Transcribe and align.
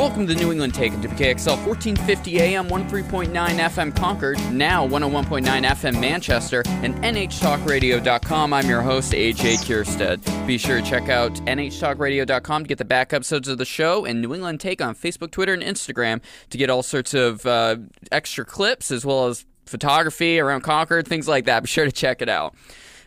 Welcome 0.00 0.26
to 0.28 0.34
New 0.34 0.50
England 0.50 0.72
Take 0.72 0.98
to 1.02 1.08
KXL 1.08 1.62
1450 1.66 2.40
AM 2.40 2.70
13.9 2.70 3.28
FM 3.34 3.94
Concord, 3.94 4.38
now 4.50 4.88
101.9 4.88 5.44
FM 5.44 6.00
Manchester, 6.00 6.62
and 6.66 6.94
NHTalkRadio.com. 7.04 8.54
I'm 8.54 8.66
your 8.66 8.80
host, 8.80 9.12
AJ 9.12 9.58
Kierstead. 9.58 10.46
Be 10.46 10.56
sure 10.56 10.80
to 10.80 10.88
check 10.88 11.10
out 11.10 11.34
NHTalkRadio.com 11.44 12.62
to 12.62 12.66
get 12.66 12.78
the 12.78 12.84
back 12.86 13.12
episodes 13.12 13.46
of 13.46 13.58
the 13.58 13.66
show, 13.66 14.06
and 14.06 14.22
New 14.22 14.32
England 14.32 14.60
Take 14.60 14.80
on 14.80 14.94
Facebook, 14.94 15.32
Twitter, 15.32 15.52
and 15.52 15.62
Instagram 15.62 16.22
to 16.48 16.56
get 16.56 16.70
all 16.70 16.82
sorts 16.82 17.12
of 17.12 17.44
uh, 17.44 17.76
extra 18.10 18.46
clips 18.46 18.90
as 18.90 19.04
well 19.04 19.26
as 19.26 19.44
photography 19.66 20.40
around 20.40 20.62
Concord, 20.62 21.06
things 21.06 21.28
like 21.28 21.44
that. 21.44 21.62
Be 21.62 21.66
sure 21.66 21.84
to 21.84 21.92
check 21.92 22.22
it 22.22 22.30
out. 22.30 22.54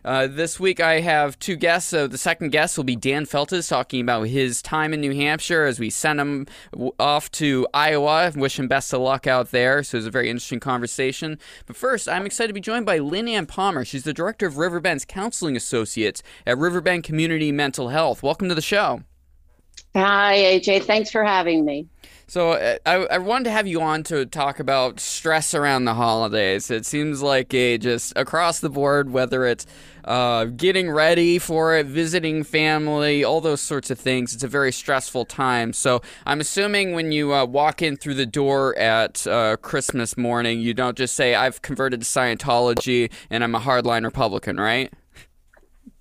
Uh, 0.06 0.28
this 0.28 0.60
week 0.60 0.80
I 0.80 1.00
have 1.00 1.40
two 1.40 1.56
guests. 1.56 1.90
So 1.90 2.08
the 2.08 2.18
second 2.18 2.52
guest 2.52 2.78
will 2.78 2.84
be 2.84 2.96
Dan 2.96 3.26
Feltes 3.26 3.70
talking 3.70 4.02
about 4.02 4.24
his 4.24 4.62
time 4.62 4.94
in 4.94 5.02
New 5.02 5.14
Hampshire 5.14 5.66
as 5.66 5.80
we 5.80 5.90
send 5.90 6.20
him 6.20 6.48
off 7.00 7.32
to 7.32 7.68
Iowa. 7.73 8.32
Wish 8.36 8.60
him 8.60 8.68
best 8.68 8.94
of 8.94 9.02
luck 9.02 9.27
out 9.27 9.52
there. 9.52 9.84
So 9.84 9.98
it's 9.98 10.08
a 10.08 10.12
very 10.12 10.30
interesting 10.30 10.60
conversation. 10.60 11.40
But 11.66 11.76
first, 11.76 12.10
I'm 12.10 12.26
excited 12.26 12.50
to 12.50 12.54
be 12.54 12.62
joined 12.62 12.86
by 12.86 12.98
Lynn 12.98 13.27
Anne 13.27 13.46
Palmer. 13.46 13.86
She's 13.86 14.04
the 14.04 14.13
director 14.13 14.46
of 14.46 14.58
Riverbend's 14.58 15.05
Counseling 15.05 15.55
Associates 15.55 16.22
at 16.46 16.58
Riverbend 16.58 17.04
Community 17.04 17.52
Mental 17.52 17.90
Health. 17.90 18.22
Welcome 18.24 18.49
to 18.49 18.55
the 18.55 18.62
show. 18.62 19.04
Hi, 19.95 20.38
AJ. 20.38 20.84
Thanks 20.84 21.12
for 21.12 21.23
having 21.23 21.66
me. 21.66 21.88
So 22.27 22.54
uh, 22.54 22.77
I, 22.86 22.95
I 22.95 23.18
wanted 23.20 23.44
to 23.45 23.52
have 23.52 23.68
you 23.68 23.82
on 23.82 24.02
to 24.05 24.26
talk 24.26 24.59
about 24.59 24.99
stress 24.99 25.54
around 25.54 25.86
the 25.86 25.94
holidays. 25.94 26.72
It 26.72 26.86
seems 26.86 27.22
like 27.22 27.54
a 27.54 27.77
just 27.77 28.13
across 28.16 28.59
the 28.59 28.70
board, 28.70 29.12
whether 29.12 29.46
it's 29.46 29.68
uh, 30.05 30.46
getting 30.46 30.90
ready 30.90 31.38
for 31.38 31.76
it, 31.76 31.86
visiting 31.86 32.44
family, 32.44 33.23
all 33.23 33.40
those 33.40 33.62
sorts 33.62 33.91
of 33.91 33.99
things. 33.99 34.34
It's 34.34 34.44
a 34.44 34.48
very 34.48 34.72
stressful 34.72 35.26
time. 35.26 35.74
So 35.74 36.02
I'm 36.26 36.40
assuming 36.40 36.94
when 36.94 37.12
you 37.12 37.34
uh, 37.34 37.46
walk 37.46 37.84
in 37.84 37.98
through 37.98 38.16
the 38.16 38.26
door 38.26 38.76
at 38.77 39.27
uh, 39.27 39.57
Christmas 39.57 40.18
morning, 40.18 40.60
you 40.60 40.74
don't 40.74 40.98
just 40.98 41.13
say, 41.13 41.35
I've 41.35 41.62
converted 41.62 42.01
to 42.01 42.07
Scientology 42.07 43.12
and 43.29 43.44
I'm 43.44 43.54
a 43.54 43.60
hardline 43.60 44.05
Republican, 44.05 44.57
right? 44.60 44.91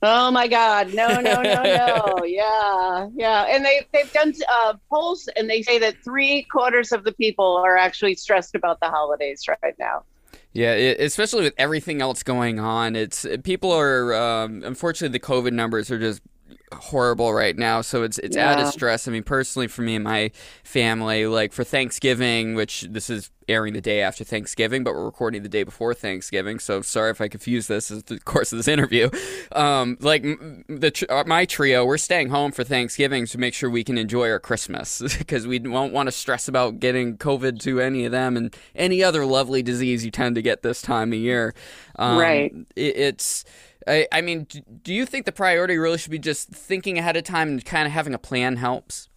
Oh 0.04 0.32
my 0.32 0.48
God! 0.48 0.94
No, 0.94 1.20
no, 1.20 1.42
no, 1.42 1.62
no. 1.62 2.18
yeah, 2.24 3.08
yeah. 3.14 3.46
And 3.48 3.64
they 3.64 3.86
they've 3.92 4.12
done 4.12 4.34
uh, 4.52 4.74
polls, 4.90 5.28
and 5.36 5.48
they 5.48 5.62
say 5.62 5.78
that 5.78 5.94
three 6.02 6.42
quarters 6.50 6.90
of 6.90 7.04
the 7.04 7.12
people 7.12 7.56
are 7.56 7.76
actually 7.76 8.16
stressed 8.16 8.56
about 8.56 8.80
the 8.80 8.88
holidays 8.88 9.44
right 9.62 9.74
now. 9.78 10.02
Yeah, 10.54 10.74
it, 10.74 11.00
especially 11.00 11.44
with 11.44 11.54
everything 11.56 12.02
else 12.02 12.24
going 12.24 12.58
on, 12.58 12.96
it's 12.96 13.24
people 13.44 13.70
are 13.70 14.12
um, 14.14 14.62
unfortunately 14.64 15.16
the 15.16 15.24
COVID 15.24 15.52
numbers 15.52 15.90
are 15.90 16.00
just 16.00 16.20
horrible 16.72 17.32
right 17.32 17.56
now 17.56 17.80
so 17.80 18.02
it's 18.02 18.18
it's 18.18 18.36
yeah. 18.36 18.52
added 18.52 18.66
stress. 18.68 19.08
I 19.08 19.10
mean 19.10 19.22
personally 19.22 19.68
for 19.68 19.82
me 19.82 19.94
and 19.94 20.04
my 20.04 20.30
family 20.64 21.26
like 21.26 21.52
for 21.52 21.64
thanksgiving 21.64 22.54
which 22.54 22.82
this 22.82 23.10
is 23.10 23.30
airing 23.48 23.72
the 23.72 23.80
day 23.80 24.00
after 24.00 24.22
thanksgiving 24.22 24.84
but 24.84 24.94
we're 24.94 25.04
recording 25.04 25.42
the 25.42 25.48
day 25.48 25.64
before 25.64 25.92
thanksgiving 25.92 26.60
so 26.60 26.80
sorry 26.80 27.10
if 27.10 27.20
i 27.20 27.26
confuse 27.26 27.66
this 27.66 27.90
as 27.90 28.04
the 28.04 28.18
course 28.24 28.52
of 28.52 28.58
this 28.58 28.68
interview. 28.68 29.10
Um, 29.50 29.96
like 30.00 30.22
the 30.22 31.06
uh, 31.08 31.24
my 31.26 31.44
trio 31.44 31.84
we're 31.84 31.98
staying 31.98 32.28
home 32.28 32.52
for 32.52 32.64
thanksgiving 32.64 33.26
to 33.26 33.38
make 33.38 33.54
sure 33.54 33.68
we 33.68 33.84
can 33.84 33.98
enjoy 33.98 34.30
our 34.30 34.38
christmas 34.38 35.02
because 35.18 35.46
we 35.46 35.58
won't 35.58 35.92
want 35.92 36.06
to 36.06 36.12
stress 36.12 36.48
about 36.48 36.80
getting 36.80 37.16
covid 37.16 37.60
to 37.60 37.80
any 37.80 38.04
of 38.04 38.12
them 38.12 38.36
and 38.36 38.54
any 38.74 39.02
other 39.02 39.26
lovely 39.26 39.62
disease 39.62 40.04
you 40.04 40.10
tend 40.10 40.34
to 40.36 40.42
get 40.42 40.62
this 40.62 40.82
time 40.82 41.12
of 41.12 41.18
year. 41.18 41.54
Um, 41.96 42.18
right. 42.18 42.52
it, 42.76 42.96
it's 42.96 43.44
I, 43.86 44.06
I 44.12 44.20
mean, 44.20 44.46
do 44.82 44.92
you 44.92 45.06
think 45.06 45.26
the 45.26 45.32
priority 45.32 45.76
really 45.76 45.98
should 45.98 46.10
be 46.10 46.18
just 46.18 46.48
thinking 46.48 46.98
ahead 46.98 47.16
of 47.16 47.24
time 47.24 47.48
and 47.48 47.64
kind 47.64 47.86
of 47.86 47.92
having 47.92 48.14
a 48.14 48.18
plan 48.18 48.56
helps? 48.56 49.08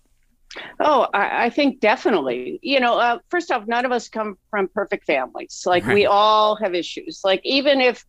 Oh, 0.79 1.07
I, 1.13 1.45
I 1.45 1.49
think 1.49 1.79
definitely. 1.79 2.59
You 2.61 2.79
know, 2.79 2.97
uh, 2.97 3.19
first 3.29 3.51
off, 3.51 3.67
none 3.67 3.85
of 3.85 3.91
us 3.91 4.09
come 4.09 4.37
from 4.49 4.67
perfect 4.67 5.05
families. 5.05 5.63
Like 5.65 5.85
right. 5.85 5.93
we 5.93 6.05
all 6.05 6.55
have 6.55 6.73
issues. 6.73 7.21
Like 7.23 7.41
even 7.43 7.81
if 7.81 8.05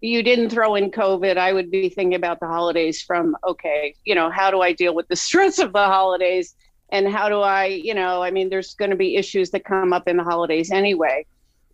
you 0.00 0.22
didn't 0.22 0.50
throw 0.50 0.74
in 0.74 0.90
COVID, 0.90 1.36
I 1.36 1.52
would 1.52 1.70
be 1.70 1.88
thinking 1.88 2.14
about 2.14 2.40
the 2.40 2.46
holidays 2.46 3.02
from 3.02 3.36
okay, 3.46 3.94
you 4.04 4.14
know, 4.14 4.30
how 4.30 4.50
do 4.50 4.60
I 4.60 4.72
deal 4.72 4.94
with 4.94 5.08
the 5.08 5.16
stress 5.28 5.58
of 5.58 5.72
the 5.72 5.84
holidays? 5.84 6.54
And 6.90 7.08
how 7.08 7.30
do 7.30 7.40
I, 7.40 7.66
you 7.66 7.94
know, 7.94 8.22
I 8.22 8.30
mean, 8.30 8.50
there's 8.50 8.74
going 8.74 8.90
to 8.90 8.96
be 8.96 9.16
issues 9.16 9.50
that 9.52 9.64
come 9.64 9.94
up 9.94 10.06
in 10.06 10.18
the 10.18 10.24
holidays 10.24 10.70
anyway. 10.70 11.24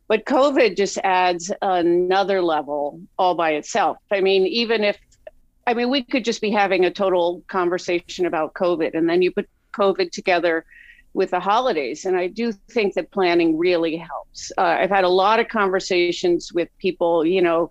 But 0.09 0.25
COVID 0.25 0.77
just 0.77 0.99
adds 1.05 1.53
another 1.61 2.41
level 2.43 3.01
all 3.19 3.35
by 3.35 3.53
itself. 3.53 3.99
I 4.11 4.21
mean, 4.23 4.47
even 4.47 4.83
if, 4.83 4.97
I 5.67 5.75
mean, 5.75 5.91
we 5.91 6.03
could 6.03 6.25
just 6.25 6.41
be 6.41 6.51
having 6.51 6.87
a 6.87 6.91
total 6.91 7.43
conversation 7.47 8.25
about 8.25 8.55
COVID, 8.55 8.97
and 8.97 9.09
then 9.09 9.21
you 9.21 9.31
put 9.31 9.49
COVID 9.75 10.11
together 10.11 10.65
with 11.13 11.31
the 11.31 11.41
holidays. 11.41 12.07
And 12.07 12.17
I 12.17 12.29
do 12.29 12.53
think 12.53 12.95
that 12.95 13.11
planning 13.11 13.59
really 13.59 13.97
helps. 13.97 14.51
Uh, 14.57 14.63
I've 14.63 14.91
had 14.91 15.05
a 15.05 15.09
lot 15.09 15.41
of 15.41 15.49
conversations 15.49 16.53
with 16.53 16.69
people, 16.79 17.27
you 17.27 17.43
know, 17.43 17.71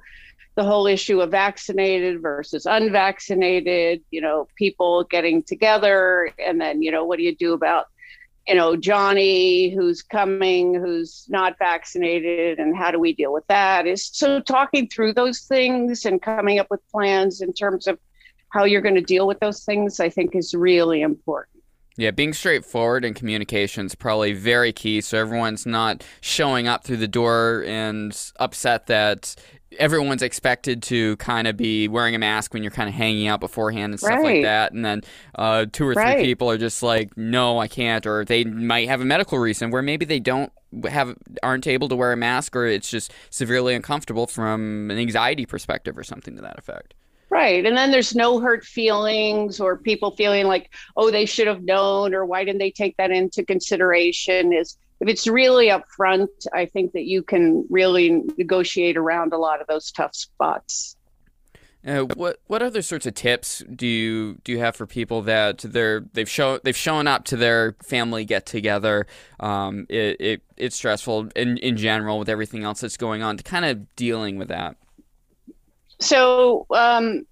the 0.56 0.64
whole 0.64 0.88
issue 0.88 1.22
of 1.22 1.32
vaccinated 1.32 2.22
versus 2.22 2.66
unvaccinated, 2.66 4.02
you 4.10 4.22
know, 4.22 4.48
people 4.56 5.04
getting 5.04 5.44
together. 5.44 6.32
And 6.44 6.60
then, 6.60 6.82
you 6.82 6.92
know, 6.92 7.06
what 7.06 7.18
do 7.18 7.24
you 7.24 7.36
do 7.36 7.54
about 7.54 7.88
you 8.48 8.56
know, 8.56 8.76
Johnny 8.76 9.70
who's 9.70 10.02
coming, 10.02 10.74
who's 10.74 11.26
not 11.30 11.58
vaccinated, 11.60 12.60
and 12.60 12.76
how 12.76 12.92
do 12.92 13.00
we 13.00 13.14
deal 13.14 13.34
with 13.34 13.46
that? 13.48 13.86
Is 13.86 14.06
so 14.06 14.40
talking 14.40 14.88
through 14.88 15.14
those 15.14 15.42
things 15.42 16.06
and 16.06 16.22
coming 16.22 16.60
up 16.60 16.68
with 16.70 16.80
plans 16.90 17.42
in 17.42 17.54
terms 17.54 17.88
of 17.88 18.00
how 18.50 18.64
you're 18.64 18.82
going 18.82 18.96
to 18.96 19.02
deal 19.02 19.28
with 19.28 19.40
those 19.40 19.66
things, 19.66 20.00
I 20.00 20.10
think 20.10 20.36
is 20.36 20.54
really 20.54 21.02
important. 21.02 21.57
Yeah, 21.98 22.12
being 22.12 22.34
straightforward 22.34 23.04
in 23.04 23.16
communication 23.16 23.88
is 23.88 23.96
probably 23.96 24.34
very 24.34 24.72
key. 24.72 25.02
So 25.02 25.18
everyone's 25.18 25.66
not 25.66 26.04
showing 26.22 26.68
up 26.68 26.84
through 26.84 26.98
the 26.98 27.08
door 27.08 27.64
and 27.66 28.16
upset 28.40 28.86
that 28.86 29.36
everyone's 29.80 30.22
expected 30.22 30.82
to 30.82 31.18
kind 31.18 31.48
of 31.48 31.58
be 31.58 31.88
wearing 31.88 32.16
a 32.16 32.20
mask 32.20 32.54
when 32.54 32.64
you're 32.64 32.72
kind 32.72 32.88
of 32.88 32.96
hanging 32.96 33.28
out 33.28 33.40
beforehand 33.40 33.94
and 33.94 34.00
stuff 34.00 34.12
right. 34.12 34.24
like 34.24 34.44
that 34.44 34.72
and 34.72 34.86
then 34.86 35.02
uh, 35.36 35.66
two 35.72 35.86
or 35.86 35.94
three 35.94 36.04
right. 36.04 36.24
people 36.24 36.50
are 36.50 36.58
just 36.58 36.82
like 36.82 37.16
no 37.18 37.60
i 37.60 37.68
can't 37.68 38.08
or 38.08 38.24
they 38.24 38.46
might 38.46 38.88
have 38.88 39.02
a 39.02 39.06
medical 39.06 39.38
reason 39.38 39.70
where 39.70 39.82
maybe 39.82 40.06
they 40.06 40.22
don't 40.22 40.52
have 40.90 41.16
aren't 41.44 41.68
able 41.68 41.90
to 41.90 41.96
wear 41.96 42.14
a 42.14 42.18
mask 42.18 42.56
or 42.56 42.66
it's 42.66 42.90
just 42.90 43.12
severely 43.30 43.76
uncomfortable 43.76 44.26
from 44.26 44.90
an 44.90 44.98
anxiety 44.98 45.46
perspective 45.46 45.98
or 45.98 46.04
something 46.04 46.36
to 46.36 46.42
that 46.42 46.58
effect 46.58 46.94
Right. 47.30 47.66
And 47.66 47.76
then 47.76 47.92
there's 47.92 48.16
no 48.16 48.40
hurt 48.40 48.64
feelings 48.64 49.60
or 49.60 49.78
people 49.78 50.12
feeling 50.12 50.48
like, 50.48 50.74
oh, 50.96 51.12
they 51.12 51.26
should 51.26 51.48
have 51.48 51.64
known 51.64 52.14
or 52.14 52.26
why 52.26 52.46
didn't 52.46 52.60
they 52.60 52.72
take 52.72 52.96
that 52.98 53.12
into 53.12 53.44
consideration 53.44 54.54
is 54.54 54.78
if 55.00 55.08
it's 55.08 55.28
really 55.28 55.68
upfront, 55.68 56.30
I 56.54 56.66
think 56.66 56.94
that 56.94 57.04
you 57.04 57.22
can 57.22 57.66
really 57.70 58.24
negotiate 58.38 58.98
around 58.98 59.34
a 59.34 59.38
lot 59.38 59.62
of 59.62 59.68
those 59.68 59.92
tough 59.92 60.16
spots. 60.16 60.96
Uh, 61.86 62.02
what 62.16 62.40
what 62.48 62.62
other 62.62 62.82
sorts 62.82 63.06
of 63.06 63.14
tips 63.14 63.64
do 63.74 63.88
you 63.88 64.38
do 64.44 64.52
you 64.52 64.60
have 64.60 64.76
for 64.76 64.86
people 64.86 65.22
that 65.22 65.60
they're 65.60 66.04
they've 66.14 66.30
shown 66.30 66.60
they've 66.64 66.76
shown 66.76 67.08
up 67.08 67.24
to 67.26 67.38
their 67.38 67.76
family 67.84 68.26
get 68.26 68.46
together? 68.46 69.06
Um, 69.40 69.86
it, 69.88 70.18
it 70.20 70.42
it's 70.58 70.76
stressful 70.76 71.30
in 71.36 71.58
in 71.60 71.78
general 71.78 72.20
with 72.20 72.30
everything 72.30 72.64
else 72.64 72.82
that's 72.82 72.98
going 72.98 73.22
on. 73.22 73.38
To 73.38 73.44
kind 73.44 73.64
of 73.64 73.96
dealing 73.96 74.38
with 74.38 74.48
that. 74.50 74.76
So 76.00 76.66
um, 76.72 77.26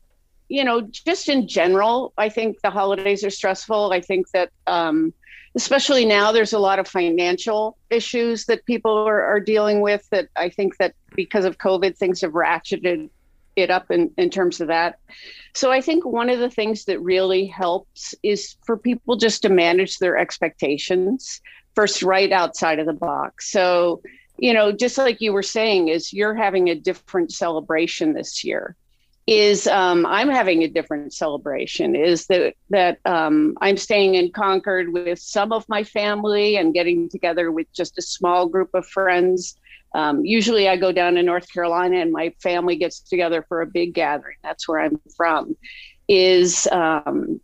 you 0.48 0.64
know, 0.64 0.82
just 0.82 1.28
in 1.28 1.48
general, 1.48 2.14
I 2.18 2.30
think 2.30 2.62
the 2.62 2.70
holidays 2.70 3.24
are 3.24 3.32
stressful. 3.32 3.92
I 3.92 4.02
think 4.02 4.30
that 4.32 4.52
um, 4.68 5.14
especially 5.56 6.06
now 6.06 6.32
there's 6.32 6.54
a 6.54 6.60
lot 6.60 6.80
of 6.80 6.88
financial 6.88 7.78
issues 7.90 8.46
that 8.46 8.66
people 8.66 8.92
are, 8.92 9.24
are 9.24 9.40
dealing 9.40 9.82
with 9.82 10.08
that 10.10 10.28
i 10.36 10.50
think 10.50 10.78
that 10.78 10.94
because 11.16 11.46
of 11.46 11.58
covid 11.58 11.98
things 11.98 12.22
have 12.22 12.34
ratcheted 12.34 13.10
it 13.56 13.72
up 13.72 13.90
in, 13.90 14.12
in 14.18 14.30
terms 14.30 14.60
of 14.60 14.68
that 14.68 15.00
so 15.54 15.72
i 15.72 15.82
think 15.82 16.06
one 16.06 16.30
of 16.30 16.40
the 16.40 16.50
things 16.50 16.86
that 16.86 17.00
really 17.00 17.46
helps 17.46 18.14
is 18.22 18.58
for 18.66 18.78
people 18.78 19.16
just 19.16 19.42
to 19.42 19.50
manage 19.50 19.98
their 19.98 20.18
expectations 20.18 21.42
first 21.74 22.04
right 22.04 22.32
outside 22.32 22.80
of 22.80 22.86
the 22.86 22.94
box 22.94 23.50
so 23.50 24.02
you 24.38 24.54
know 24.54 24.72
just 24.72 24.98
like 24.98 25.22
you 25.22 25.34
were 25.34 25.44
saying 25.44 25.88
is 25.88 26.14
you're 26.14 26.36
having 26.36 26.70
a 26.70 26.76
different 26.76 27.32
celebration 27.32 28.14
this 28.14 28.44
year 28.44 28.76
is 29.28 29.66
um, 29.66 30.06
I'm 30.06 30.30
having 30.30 30.64
a 30.64 30.68
different 30.68 31.14
celebration. 31.14 31.96
Is 31.96 32.28
that 32.28 32.54
that 32.70 33.00
um, 33.06 33.58
I'm 33.60 33.78
staying 33.78 34.16
in 34.16 34.32
Concord 34.32 34.94
with 34.94 35.20
some 35.20 35.52
of 35.52 35.68
my 35.68 35.84
family 35.84 36.58
and 36.58 36.74
getting 36.74 37.10
together 37.10 37.52
with 37.52 37.72
just 37.74 37.98
a 37.98 38.02
small 38.02 38.48
group 38.48 38.70
of 38.74 38.86
friends. 38.86 39.58
Um, 39.96 40.24
usually, 40.24 40.68
I 40.70 40.78
go 40.78 40.92
down 40.92 41.16
to 41.16 41.24
North 41.24 41.52
Carolina 41.52 41.98
and 41.98 42.12
my 42.12 42.34
family 42.42 42.76
gets 42.76 43.00
together 43.00 43.44
for 43.48 43.62
a 43.62 43.68
big 43.68 43.94
gathering. 43.94 44.38
That's 44.44 44.68
where 44.68 44.80
I'm 44.80 45.00
from. 45.16 45.58
Is 46.08 46.68
um, 46.72 47.42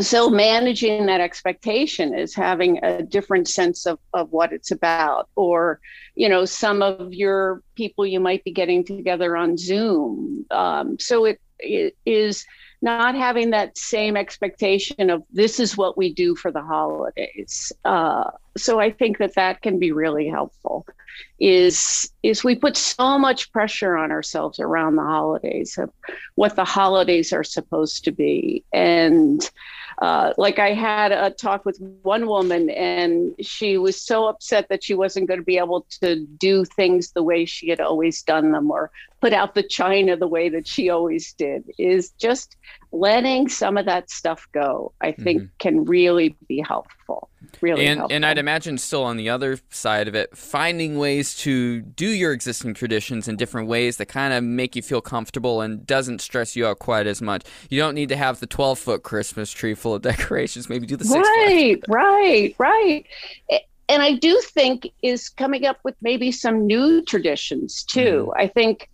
so 0.00 0.30
managing 0.30 1.06
that 1.06 1.20
expectation 1.20 2.14
is 2.14 2.34
having 2.34 2.82
a 2.84 3.02
different 3.02 3.48
sense 3.48 3.86
of, 3.86 3.98
of 4.14 4.30
what 4.30 4.52
it's 4.52 4.70
about 4.70 5.28
or 5.34 5.80
you 6.14 6.28
know 6.28 6.44
some 6.44 6.82
of 6.82 7.12
your 7.12 7.62
people 7.74 8.06
you 8.06 8.20
might 8.20 8.44
be 8.44 8.52
getting 8.52 8.84
together 8.84 9.36
on 9.36 9.56
zoom 9.56 10.44
um, 10.50 10.98
so 10.98 11.24
it, 11.24 11.40
it 11.58 11.96
is 12.06 12.44
not 12.80 13.16
having 13.16 13.50
that 13.50 13.76
same 13.76 14.16
expectation 14.16 15.10
of 15.10 15.24
this 15.32 15.58
is 15.58 15.76
what 15.76 15.96
we 15.96 16.12
do 16.12 16.36
for 16.36 16.52
the 16.52 16.62
holidays. 16.62 17.72
Uh, 17.84 18.30
so 18.56 18.78
I 18.78 18.92
think 18.92 19.18
that 19.18 19.34
that 19.34 19.62
can 19.62 19.78
be 19.78 19.90
really 19.90 20.28
helpful. 20.28 20.86
Is 21.40 22.12
is 22.22 22.44
we 22.44 22.54
put 22.54 22.76
so 22.76 23.18
much 23.18 23.50
pressure 23.50 23.96
on 23.96 24.12
ourselves 24.12 24.60
around 24.60 24.94
the 24.94 25.02
holidays 25.02 25.76
of 25.76 25.90
what 26.36 26.54
the 26.54 26.64
holidays 26.64 27.32
are 27.32 27.42
supposed 27.42 28.04
to 28.04 28.12
be, 28.12 28.62
and 28.72 29.48
uh, 30.00 30.32
like 30.36 30.58
I 30.58 30.74
had 30.74 31.10
a 31.10 31.30
talk 31.30 31.64
with 31.64 31.80
one 32.02 32.28
woman, 32.28 32.70
and 32.70 33.34
she 33.40 33.78
was 33.78 34.00
so 34.00 34.28
upset 34.28 34.68
that 34.68 34.84
she 34.84 34.94
wasn't 34.94 35.26
going 35.26 35.40
to 35.40 35.44
be 35.44 35.58
able 35.58 35.86
to 36.02 36.24
do 36.24 36.64
things 36.64 37.12
the 37.12 37.22
way 37.22 37.44
she 37.44 37.68
had 37.68 37.80
always 37.80 38.22
done 38.22 38.52
them, 38.52 38.70
or 38.70 38.92
put 39.20 39.32
out 39.32 39.54
the 39.54 39.62
china 39.62 40.16
the 40.16 40.28
way 40.28 40.48
that 40.48 40.66
she 40.66 40.90
always 40.90 41.32
did. 41.32 41.64
Is 41.78 42.10
just 42.18 42.56
letting 42.92 43.48
some 43.48 43.76
of 43.76 43.86
that 43.86 44.10
stuff 44.10 44.46
go. 44.52 44.92
I 45.00 45.12
think 45.12 45.42
mm-hmm. 45.42 45.56
can 45.58 45.84
really 45.84 46.36
be 46.48 46.64
helpful. 46.66 47.28
Really 47.60 47.86
and, 47.86 47.98
helpful. 47.98 48.16
And 48.16 48.26
I'd 48.26 48.38
imagine 48.38 48.78
still 48.78 49.04
on 49.04 49.16
the 49.16 49.28
other 49.28 49.58
side 49.70 50.08
of 50.08 50.14
it, 50.14 50.36
finding 50.36 50.98
ways 50.98 51.34
to 51.38 51.80
do 51.80 52.08
your 52.08 52.32
existing 52.32 52.74
traditions 52.74 53.28
in 53.28 53.36
different 53.36 53.68
ways 53.68 53.96
that 53.98 54.06
kind 54.06 54.32
of 54.32 54.42
make 54.44 54.74
you 54.76 54.82
feel 54.82 55.00
comfortable 55.00 55.60
and 55.60 55.86
doesn't 55.86 56.20
stress 56.20 56.56
you 56.56 56.66
out 56.66 56.78
quite 56.78 57.06
as 57.06 57.20
much. 57.20 57.44
You 57.70 57.78
don't 57.78 57.94
need 57.94 58.08
to 58.10 58.16
have 58.16 58.40
the 58.40 58.46
12 58.46 58.78
foot 58.78 59.02
Christmas 59.02 59.50
tree 59.50 59.74
full 59.74 59.94
of 59.94 60.02
decorations. 60.08 60.68
Maybe 60.68 60.86
do 60.86 60.96
the 60.96 61.04
Right, 61.08 61.80
right, 61.88 62.54
right. 62.58 63.06
And 63.88 64.02
I 64.02 64.14
do 64.14 64.40
think 64.42 64.90
is 65.02 65.28
coming 65.28 65.64
up 65.64 65.78
with 65.82 65.94
maybe 66.02 66.30
some 66.30 66.66
new 66.66 67.02
traditions 67.02 67.82
too. 67.84 68.30
Mm. 68.34 68.40
I 68.40 68.46
think 68.48 68.90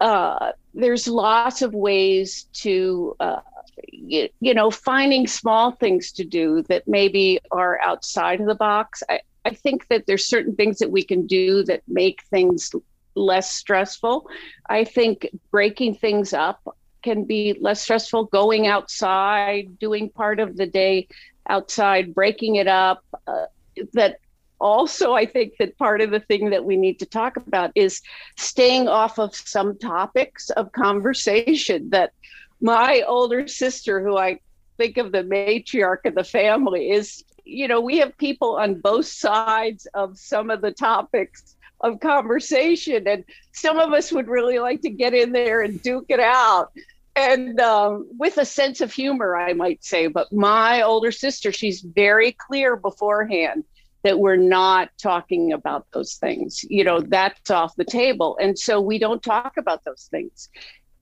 uh, 0.00 0.52
there's 0.74 1.08
lots 1.08 1.62
of 1.62 1.74
ways 1.74 2.46
to 2.52 3.16
uh, 3.18 3.40
you, 3.88 4.28
you, 4.40 4.54
know 4.54 4.70
finding 4.70 5.26
small 5.26 5.72
things 5.72 6.12
to 6.12 6.24
do 6.24 6.62
that 6.68 6.86
maybe 6.86 7.40
are 7.50 7.80
outside 7.80 8.40
of 8.40 8.46
the 8.46 8.54
box 8.54 9.02
I, 9.08 9.20
I 9.44 9.50
think 9.50 9.88
that 9.88 10.06
there's 10.06 10.26
certain 10.26 10.54
things 10.54 10.78
that 10.78 10.90
we 10.90 11.02
can 11.02 11.26
do 11.26 11.62
that 11.64 11.82
make 11.88 12.22
things 12.24 12.74
less 13.14 13.50
stressful 13.54 14.28
i 14.68 14.84
think 14.84 15.28
breaking 15.50 15.94
things 15.94 16.32
up 16.34 16.76
can 17.02 17.24
be 17.24 17.56
less 17.60 17.80
stressful 17.80 18.26
going 18.26 18.66
outside 18.66 19.78
doing 19.78 20.10
part 20.10 20.40
of 20.40 20.56
the 20.56 20.66
day 20.66 21.08
outside 21.48 22.14
breaking 22.14 22.56
it 22.56 22.66
up 22.66 23.04
uh, 23.26 23.46
that 23.92 24.18
also 24.66 25.12
i 25.12 25.24
think 25.24 25.52
that 25.58 25.78
part 25.78 26.00
of 26.00 26.10
the 26.10 26.18
thing 26.18 26.50
that 26.50 26.64
we 26.64 26.76
need 26.76 26.98
to 26.98 27.06
talk 27.06 27.36
about 27.36 27.70
is 27.76 28.02
staying 28.36 28.88
off 28.88 29.18
of 29.18 29.32
some 29.34 29.78
topics 29.78 30.50
of 30.50 30.72
conversation 30.72 31.88
that 31.96 32.12
my 32.60 33.02
older 33.06 33.46
sister 33.46 34.02
who 34.02 34.16
i 34.18 34.38
think 34.76 34.96
of 34.96 35.12
the 35.12 35.22
matriarch 35.22 36.04
of 36.04 36.16
the 36.16 36.24
family 36.24 36.90
is 36.90 37.24
you 37.44 37.68
know 37.68 37.80
we 37.80 37.98
have 37.98 38.18
people 38.18 38.56
on 38.56 38.80
both 38.80 39.06
sides 39.06 39.86
of 39.94 40.18
some 40.18 40.50
of 40.50 40.60
the 40.60 40.72
topics 40.72 41.54
of 41.82 42.00
conversation 42.00 43.06
and 43.06 43.22
some 43.52 43.78
of 43.78 43.92
us 43.92 44.10
would 44.10 44.26
really 44.26 44.58
like 44.58 44.80
to 44.80 44.90
get 44.90 45.14
in 45.14 45.30
there 45.30 45.60
and 45.60 45.82
duke 45.82 46.06
it 46.08 46.20
out. 46.20 46.72
And 47.14 47.60
um, 47.60 48.08
with 48.18 48.38
a 48.38 48.46
sense 48.46 48.80
of 48.80 48.92
humor 48.92 49.36
i 49.36 49.52
might 49.52 49.82
say 49.84 50.06
but 50.06 50.32
my 50.32 50.82
older 50.82 51.12
sister 51.12 51.52
she's 51.52 51.80
very 51.80 52.32
clear 52.32 52.76
beforehand 52.76 53.64
that 54.06 54.20
we're 54.20 54.36
not 54.36 54.88
talking 55.02 55.52
about 55.52 55.84
those 55.92 56.14
things. 56.14 56.64
You 56.70 56.84
know, 56.84 57.00
that's 57.00 57.50
off 57.50 57.74
the 57.74 57.84
table. 57.84 58.38
And 58.40 58.56
so 58.56 58.80
we 58.80 59.00
don't 59.00 59.20
talk 59.20 59.56
about 59.56 59.84
those 59.84 60.06
things. 60.12 60.48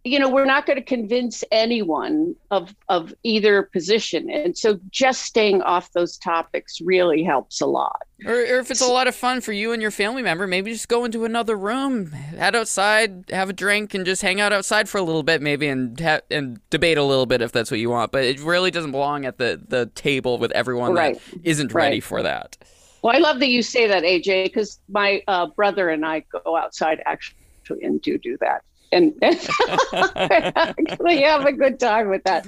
You 0.06 0.19
know, 0.19 0.31
we're 0.31 0.47
not 0.47 0.65
going 0.65 0.79
to 0.79 0.85
convince 0.85 1.45
anyone 1.51 2.35
of 2.51 2.75
of 2.89 3.12
either 3.23 3.62
position. 3.62 4.31
And 4.31 4.56
so 4.56 4.79
just 4.91 5.23
staying 5.23 5.61
off 5.62 5.93
those 5.93 6.17
topics 6.17 6.81
really 6.81 7.23
helps 7.23 7.61
a 7.61 7.67
lot. 7.67 8.03
Or, 8.25 8.35
or 8.35 8.59
if 8.59 8.71
it's 8.71 8.81
a 8.81 8.87
lot 8.87 9.06
of 9.06 9.15
fun 9.15 9.41
for 9.41 9.53
you 9.53 9.73
and 9.73 9.83
your 9.83 9.91
family 9.91 10.23
member, 10.23 10.47
maybe 10.47 10.73
just 10.73 10.89
go 10.89 11.05
into 11.05 11.25
another 11.25 11.56
room, 11.56 12.11
head 12.11 12.55
outside, 12.55 13.25
have 13.31 13.51
a 13.51 13.53
drink, 13.53 13.93
and 13.93 14.06
just 14.06 14.23
hang 14.23 14.41
out 14.41 14.53
outside 14.53 14.89
for 14.89 14.99
a 14.99 15.03
little 15.03 15.23
bit, 15.23 15.43
maybe, 15.43 15.69
and 15.69 15.99
ha- 16.01 16.21
and 16.31 16.61
debate 16.71 16.97
a 16.97 17.03
little 17.03 17.27
bit 17.27 17.43
if 17.43 17.53
that's 17.53 17.71
what 17.71 17.81
you 17.81 17.91
want. 17.91 18.12
But 18.12 18.25
it 18.25 18.41
really 18.41 18.71
doesn't 18.71 18.93
belong 18.93 19.27
at 19.27 19.39
the 19.39 19.61
the 19.67 19.87
table 19.95 20.39
with 20.39 20.53
everyone 20.53 20.95
right. 20.95 21.19
that 21.33 21.41
isn't 21.45 21.73
ready 21.73 21.97
right. 21.97 22.05
for 22.05 22.23
that. 22.23 22.56
Well, 23.05 23.15
I 23.15 23.19
love 23.19 23.39
that 23.41 23.51
you 23.51 23.61
say 23.61 23.87
that, 23.87 24.03
AJ, 24.03 24.45
because 24.45 24.81
my 24.89 25.23
uh, 25.29 25.49
brother 25.49 25.91
and 25.91 26.06
I 26.06 26.21
go 26.21 26.56
outside 26.56 27.03
actually 27.05 27.37
and 27.83 28.01
do 28.01 28.17
do 28.17 28.39
that, 28.41 28.62
and, 28.93 29.12
actually 29.23 31.21
have 31.21 31.45
a 31.45 31.53
good 31.53 31.79
time 31.79 32.09
with 32.09 32.25
that. 32.25 32.47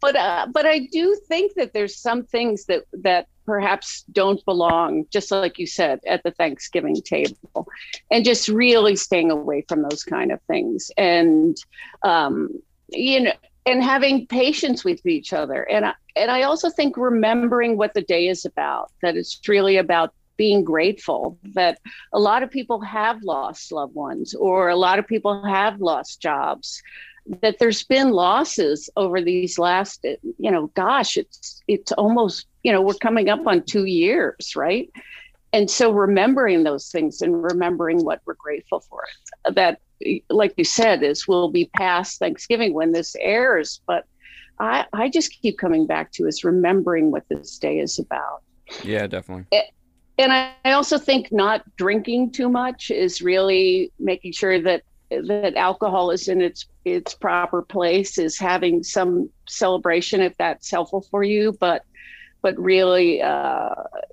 But 0.00 0.16
uh, 0.16 0.48
but 0.52 0.66
I 0.66 0.88
do 0.90 1.16
think 1.28 1.52
that 1.54 1.72
there's 1.72 1.96
some 1.96 2.24
things 2.24 2.64
that 2.64 2.82
that 2.94 3.28
perhaps 3.46 4.02
don't 4.10 4.44
belong, 4.44 5.06
just 5.12 5.30
like 5.30 5.60
you 5.60 5.68
said, 5.68 6.00
at 6.04 6.24
the 6.24 6.32
Thanksgiving 6.32 6.96
table, 6.96 7.68
and 8.10 8.24
just 8.24 8.48
really 8.48 8.96
staying 8.96 9.30
away 9.30 9.64
from 9.68 9.82
those 9.82 10.02
kind 10.02 10.32
of 10.32 10.42
things, 10.48 10.90
and 10.98 11.56
um, 12.02 12.48
you 12.88 13.20
know, 13.20 13.32
and 13.66 13.82
having 13.82 14.26
patience 14.26 14.84
with 14.84 15.04
each 15.06 15.32
other. 15.32 15.62
And 15.62 15.86
I, 15.86 15.92
and 16.16 16.30
I 16.30 16.42
also 16.42 16.70
think 16.70 16.96
remembering 16.96 17.76
what 17.76 17.94
the 17.94 18.02
day 18.02 18.28
is 18.28 18.44
about, 18.44 18.90
that 19.02 19.16
it's 19.16 19.40
really 19.46 19.76
about 19.76 20.12
being 20.36 20.64
grateful 20.64 21.38
that 21.54 21.78
a 22.12 22.18
lot 22.18 22.42
of 22.42 22.50
people 22.50 22.80
have 22.80 23.22
lost 23.22 23.70
loved 23.70 23.94
ones 23.94 24.34
or 24.34 24.70
a 24.70 24.76
lot 24.76 24.98
of 24.98 25.06
people 25.06 25.44
have 25.44 25.80
lost 25.80 26.20
jobs 26.20 26.82
that 27.42 27.58
there's 27.58 27.84
been 27.84 28.10
losses 28.10 28.90
over 28.96 29.20
these 29.20 29.58
last 29.58 30.04
you 30.04 30.50
know 30.50 30.66
gosh 30.74 31.16
it's 31.16 31.62
it's 31.68 31.92
almost 31.92 32.46
you 32.62 32.72
know 32.72 32.82
we're 32.82 32.94
coming 32.94 33.28
up 33.28 33.46
on 33.46 33.62
2 33.62 33.84
years 33.84 34.56
right 34.56 34.90
and 35.52 35.70
so 35.70 35.92
remembering 35.92 36.64
those 36.64 36.88
things 36.90 37.22
and 37.22 37.42
remembering 37.42 38.04
what 38.04 38.20
we're 38.24 38.34
grateful 38.34 38.80
for 38.80 39.04
that 39.54 39.80
like 40.30 40.54
you 40.56 40.64
said, 40.64 41.02
is 41.02 41.28
will 41.28 41.50
be 41.50 41.70
past 41.76 42.18
Thanksgiving 42.18 42.74
when 42.74 42.92
this 42.92 43.14
airs. 43.20 43.80
But 43.86 44.04
I, 44.58 44.86
I 44.92 45.08
just 45.08 45.32
keep 45.40 45.58
coming 45.58 45.86
back 45.86 46.12
to 46.12 46.26
is 46.26 46.44
remembering 46.44 47.10
what 47.10 47.24
this 47.28 47.58
day 47.58 47.78
is 47.78 47.98
about. 47.98 48.42
Yeah, 48.82 49.06
definitely. 49.06 49.46
It, 49.52 49.70
and 50.18 50.32
I, 50.32 50.52
I 50.64 50.72
also 50.72 50.98
think 50.98 51.32
not 51.32 51.64
drinking 51.76 52.32
too 52.32 52.48
much 52.48 52.90
is 52.90 53.22
really 53.22 53.92
making 53.98 54.32
sure 54.32 54.60
that 54.60 54.82
that 55.10 55.56
alcohol 55.56 56.10
is 56.10 56.28
in 56.28 56.40
its 56.40 56.66
its 56.86 57.14
proper 57.14 57.60
place 57.60 58.16
is 58.16 58.38
having 58.38 58.82
some 58.82 59.28
celebration 59.46 60.22
if 60.22 60.34
that's 60.38 60.70
helpful 60.70 61.02
for 61.10 61.22
you 61.22 61.54
but 61.60 61.84
but 62.42 62.58
really, 62.58 63.22
uh, 63.22 63.70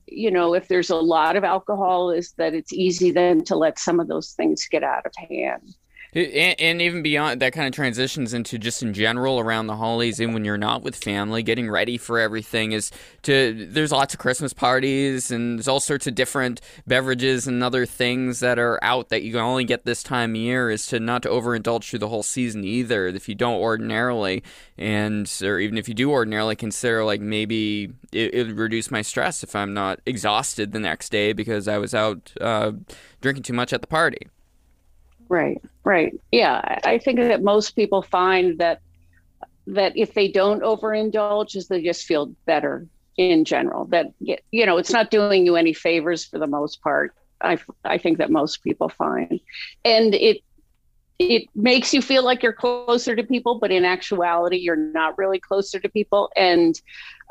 you 0.07 0.29
know, 0.29 0.53
if 0.53 0.67
there's 0.67 0.91
a 0.91 0.95
lot 0.95 1.35
of 1.35 1.43
alcohol, 1.43 2.11
is 2.11 2.33
that 2.33 2.53
it's 2.53 2.71
easy 2.71 3.11
then 3.11 3.43
to 3.45 3.55
let 3.55 3.79
some 3.79 3.99
of 3.99 4.07
those 4.07 4.33
things 4.33 4.67
get 4.69 4.83
out 4.83 5.05
of 5.05 5.13
hand. 5.15 5.75
And, 6.13 6.59
and, 6.59 6.81
even 6.81 7.03
beyond 7.03 7.41
that 7.41 7.53
kind 7.53 7.67
of 7.67 7.73
transitions 7.73 8.33
into 8.33 8.57
just 8.57 8.81
in 8.81 8.93
general 8.93 9.39
around 9.39 9.67
the 9.67 9.75
holidays 9.75 10.19
and 10.19 10.33
when 10.33 10.45
you're 10.45 10.57
not 10.57 10.81
with 10.81 10.95
family 10.95 11.43
getting 11.43 11.69
ready 11.69 11.97
for 11.97 12.19
everything 12.19 12.71
is 12.71 12.89
to 13.23 13.67
there's 13.69 13.91
lots 13.91 14.13
of 14.13 14.19
christmas 14.19 14.53
parties 14.53 15.29
and 15.29 15.59
there's 15.59 15.67
all 15.67 15.81
sorts 15.81 16.07
of 16.07 16.15
different 16.15 16.61
beverages 16.87 17.47
and 17.47 17.61
other 17.61 17.85
things 17.85 18.39
that 18.39 18.57
are 18.57 18.79
out 18.81 19.09
that 19.09 19.23
you 19.23 19.33
can 19.33 19.41
only 19.41 19.65
get 19.65 19.85
this 19.85 20.01
time 20.01 20.31
of 20.31 20.37
year 20.37 20.69
is 20.69 20.87
to 20.87 20.99
not 20.99 21.21
to 21.21 21.29
overindulge 21.29 21.89
through 21.89 21.99
the 21.99 22.07
whole 22.07 22.23
season 22.23 22.63
either 22.63 23.07
if 23.07 23.29
you 23.29 23.35
don't 23.35 23.59
ordinarily. 23.59 24.43
And 24.77 25.31
or 25.43 25.59
even 25.59 25.77
if 25.77 25.87
you 25.87 25.93
do 25.93 26.11
ordinarily 26.11 26.55
consider 26.55 27.03
like 27.03 27.21
maybe 27.21 27.91
it, 28.11 28.33
would 28.33 28.57
reduce 28.57 28.89
my 28.89 29.01
stress 29.01 29.43
if 29.43 29.55
i'm 29.55 29.73
not 29.73 29.99
exhausted 30.05 30.71
the 30.71 30.79
next 30.79 31.09
day 31.09 31.33
because 31.33 31.67
i 31.67 31.77
was 31.77 31.93
out 31.93 32.31
uh, 32.39 32.71
drinking 33.21 33.43
too 33.43 33.53
much 33.53 33.73
at 33.73 33.81
the 33.81 33.87
party 33.87 34.27
Right, 35.29 35.61
right. 35.83 36.13
Yeah, 36.31 36.79
I 36.83 36.97
think 36.97 37.19
that 37.19 37.43
most 37.43 37.71
people 37.75 38.01
find 38.01 38.57
that 38.59 38.81
that 39.67 39.93
if 39.95 40.13
they 40.15 40.27
don't 40.27 40.63
overindulge, 40.63 41.55
is 41.55 41.67
they 41.67 41.83
just 41.83 42.05
feel 42.05 42.33
better 42.47 42.87
in 43.17 43.45
general. 43.45 43.85
That 43.85 44.07
you 44.19 44.65
know, 44.65 44.77
it's 44.77 44.91
not 44.91 45.11
doing 45.11 45.45
you 45.45 45.55
any 45.55 45.73
favors 45.73 46.25
for 46.25 46.39
the 46.39 46.47
most 46.47 46.81
part. 46.81 47.13
I 47.41 47.59
I 47.85 47.99
think 47.99 48.17
that 48.17 48.31
most 48.31 48.63
people 48.63 48.89
find, 48.89 49.39
and 49.85 50.15
it 50.15 50.41
it 51.19 51.43
makes 51.55 51.93
you 51.93 52.01
feel 52.01 52.23
like 52.23 52.41
you're 52.43 52.53
closer 52.53 53.15
to 53.15 53.23
people, 53.23 53.59
but 53.59 53.71
in 53.71 53.85
actuality, 53.85 54.57
you're 54.57 54.75
not 54.75 55.17
really 55.17 55.39
closer 55.39 55.79
to 55.79 55.89
people. 55.89 56.31
And 56.35 56.79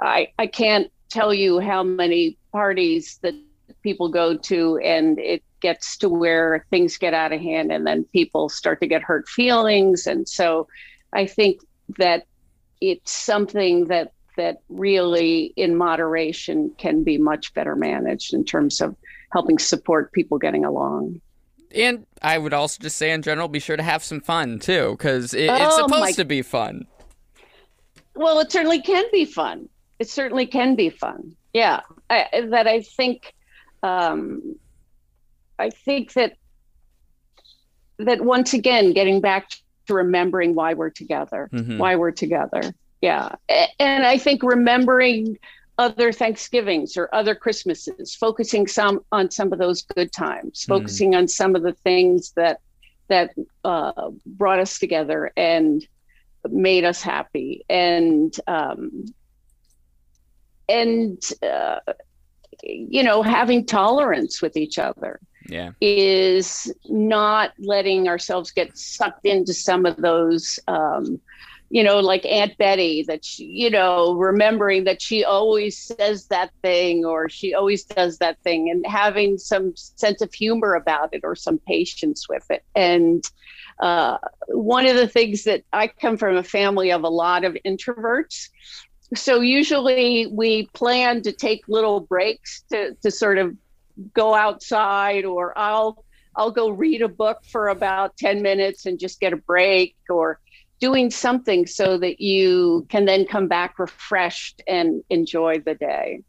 I 0.00 0.28
I 0.38 0.46
can't 0.46 0.92
tell 1.10 1.34
you 1.34 1.58
how 1.58 1.82
many 1.82 2.38
parties 2.52 3.18
that 3.22 3.34
people 3.82 4.08
go 4.08 4.36
to, 4.36 4.78
and 4.78 5.18
it 5.18 5.42
gets 5.60 5.96
to 5.96 6.08
where 6.08 6.64
things 6.70 6.96
get 6.96 7.14
out 7.14 7.32
of 7.32 7.40
hand 7.40 7.72
and 7.72 7.86
then 7.86 8.04
people 8.04 8.48
start 8.48 8.80
to 8.80 8.86
get 8.86 9.02
hurt 9.02 9.28
feelings 9.28 10.06
and 10.06 10.28
so 10.28 10.66
i 11.12 11.26
think 11.26 11.60
that 11.98 12.26
it's 12.80 13.12
something 13.12 13.86
that 13.86 14.12
that 14.36 14.58
really 14.68 15.52
in 15.56 15.74
moderation 15.74 16.70
can 16.78 17.02
be 17.02 17.18
much 17.18 17.52
better 17.54 17.74
managed 17.74 18.32
in 18.32 18.44
terms 18.44 18.80
of 18.80 18.94
helping 19.32 19.58
support 19.58 20.12
people 20.12 20.38
getting 20.38 20.64
along 20.64 21.20
and 21.74 22.06
i 22.22 22.38
would 22.38 22.52
also 22.54 22.78
just 22.80 22.96
say 22.96 23.10
in 23.10 23.22
general 23.22 23.48
be 23.48 23.58
sure 23.58 23.76
to 23.76 23.82
have 23.82 24.02
some 24.02 24.20
fun 24.20 24.58
too 24.58 24.92
because 24.92 25.34
it, 25.34 25.48
oh, 25.48 25.56
it's 25.56 25.76
supposed 25.76 26.00
my... 26.00 26.12
to 26.12 26.24
be 26.24 26.42
fun 26.42 26.86
well, 28.18 28.40
it 28.40 28.50
certainly 28.50 28.82
can 28.82 29.04
be 29.12 29.24
fun. 29.24 29.68
It 30.00 30.10
certainly 30.10 30.46
can 30.46 30.74
be 30.74 30.90
fun. 30.90 31.36
Yeah, 31.52 31.80
I, 32.10 32.26
that 32.50 32.66
I 32.66 32.82
think. 32.82 33.32
Um, 33.84 34.56
I 35.58 35.70
think 35.70 36.12
that 36.14 36.36
that 37.98 38.20
once 38.20 38.54
again, 38.54 38.92
getting 38.92 39.20
back 39.20 39.50
to 39.86 39.94
remembering 39.94 40.54
why 40.54 40.74
we're 40.74 40.90
together, 40.90 41.48
mm-hmm. 41.52 41.78
why 41.78 41.96
we're 41.96 42.12
together. 42.12 42.62
Yeah, 43.00 43.34
and 43.78 44.06
I 44.06 44.18
think 44.18 44.42
remembering 44.42 45.38
other 45.78 46.12
Thanksgivings 46.12 46.96
or 46.96 47.08
other 47.14 47.34
Christmases, 47.34 48.14
focusing 48.14 48.66
some 48.66 49.00
on 49.12 49.30
some 49.30 49.52
of 49.52 49.58
those 49.58 49.82
good 49.82 50.12
times, 50.12 50.60
mm-hmm. 50.60 50.72
focusing 50.72 51.14
on 51.14 51.28
some 51.28 51.54
of 51.54 51.62
the 51.62 51.72
things 51.72 52.32
that 52.32 52.60
that 53.08 53.34
uh, 53.64 54.10
brought 54.26 54.60
us 54.60 54.78
together 54.78 55.32
and 55.36 55.86
made 56.50 56.84
us 56.84 57.02
happy 57.02 57.64
and 57.68 58.38
um, 58.46 59.04
and 60.68 61.22
uh, 61.42 61.78
you 62.62 63.02
know 63.02 63.22
having 63.22 63.64
tolerance 63.64 64.42
with 64.42 64.56
each 64.56 64.78
other 64.78 65.20
yeah 65.48 65.72
is 65.80 66.72
not 66.88 67.52
letting 67.58 68.08
ourselves 68.08 68.50
get 68.50 68.76
sucked 68.76 69.26
into 69.26 69.52
some 69.52 69.86
of 69.86 69.96
those 69.96 70.60
um, 70.68 71.20
you 71.70 71.82
know, 71.84 72.00
like 72.00 72.24
Aunt 72.24 72.56
Betty, 72.56 73.02
that 73.08 73.24
she, 73.24 73.44
you 73.44 73.70
know, 73.70 74.14
remembering 74.14 74.84
that 74.84 75.02
she 75.02 75.24
always 75.24 75.76
says 75.76 76.26
that 76.28 76.50
thing 76.62 77.04
or 77.04 77.28
she 77.28 77.52
always 77.52 77.84
does 77.84 78.18
that 78.18 78.40
thing 78.42 78.70
and 78.70 78.86
having 78.86 79.36
some 79.36 79.76
sense 79.76 80.22
of 80.22 80.32
humor 80.32 80.74
about 80.74 81.10
it 81.12 81.20
or 81.24 81.34
some 81.34 81.58
patience 81.58 82.28
with 82.28 82.50
it. 82.50 82.64
And 82.74 83.22
uh, 83.80 84.16
one 84.48 84.86
of 84.86 84.96
the 84.96 85.08
things 85.08 85.44
that 85.44 85.62
I 85.72 85.88
come 85.88 86.16
from 86.16 86.36
a 86.36 86.42
family 86.42 86.90
of 86.90 87.04
a 87.04 87.08
lot 87.08 87.44
of 87.44 87.56
introverts. 87.66 88.48
So 89.14 89.40
usually 89.40 90.26
we 90.26 90.66
plan 90.68 91.22
to 91.22 91.32
take 91.32 91.68
little 91.68 92.00
breaks 92.00 92.62
to, 92.70 92.94
to 93.02 93.10
sort 93.10 93.36
of 93.36 93.54
go 94.14 94.34
outside 94.34 95.24
or 95.24 95.56
I'll 95.56 96.04
I'll 96.36 96.50
go 96.52 96.70
read 96.70 97.02
a 97.02 97.08
book 97.08 97.38
for 97.50 97.68
about 97.68 98.16
10 98.16 98.42
minutes 98.42 98.86
and 98.86 98.98
just 98.98 99.18
get 99.18 99.32
a 99.32 99.36
break 99.36 99.96
or 100.08 100.38
doing 100.80 101.10
something 101.10 101.66
so 101.66 101.98
that 101.98 102.20
you 102.20 102.86
can 102.88 103.04
then 103.04 103.26
come 103.26 103.48
back 103.48 103.78
refreshed 103.78 104.62
and 104.68 105.02
enjoy 105.10 105.58
the 105.58 105.74
day. 105.74 106.22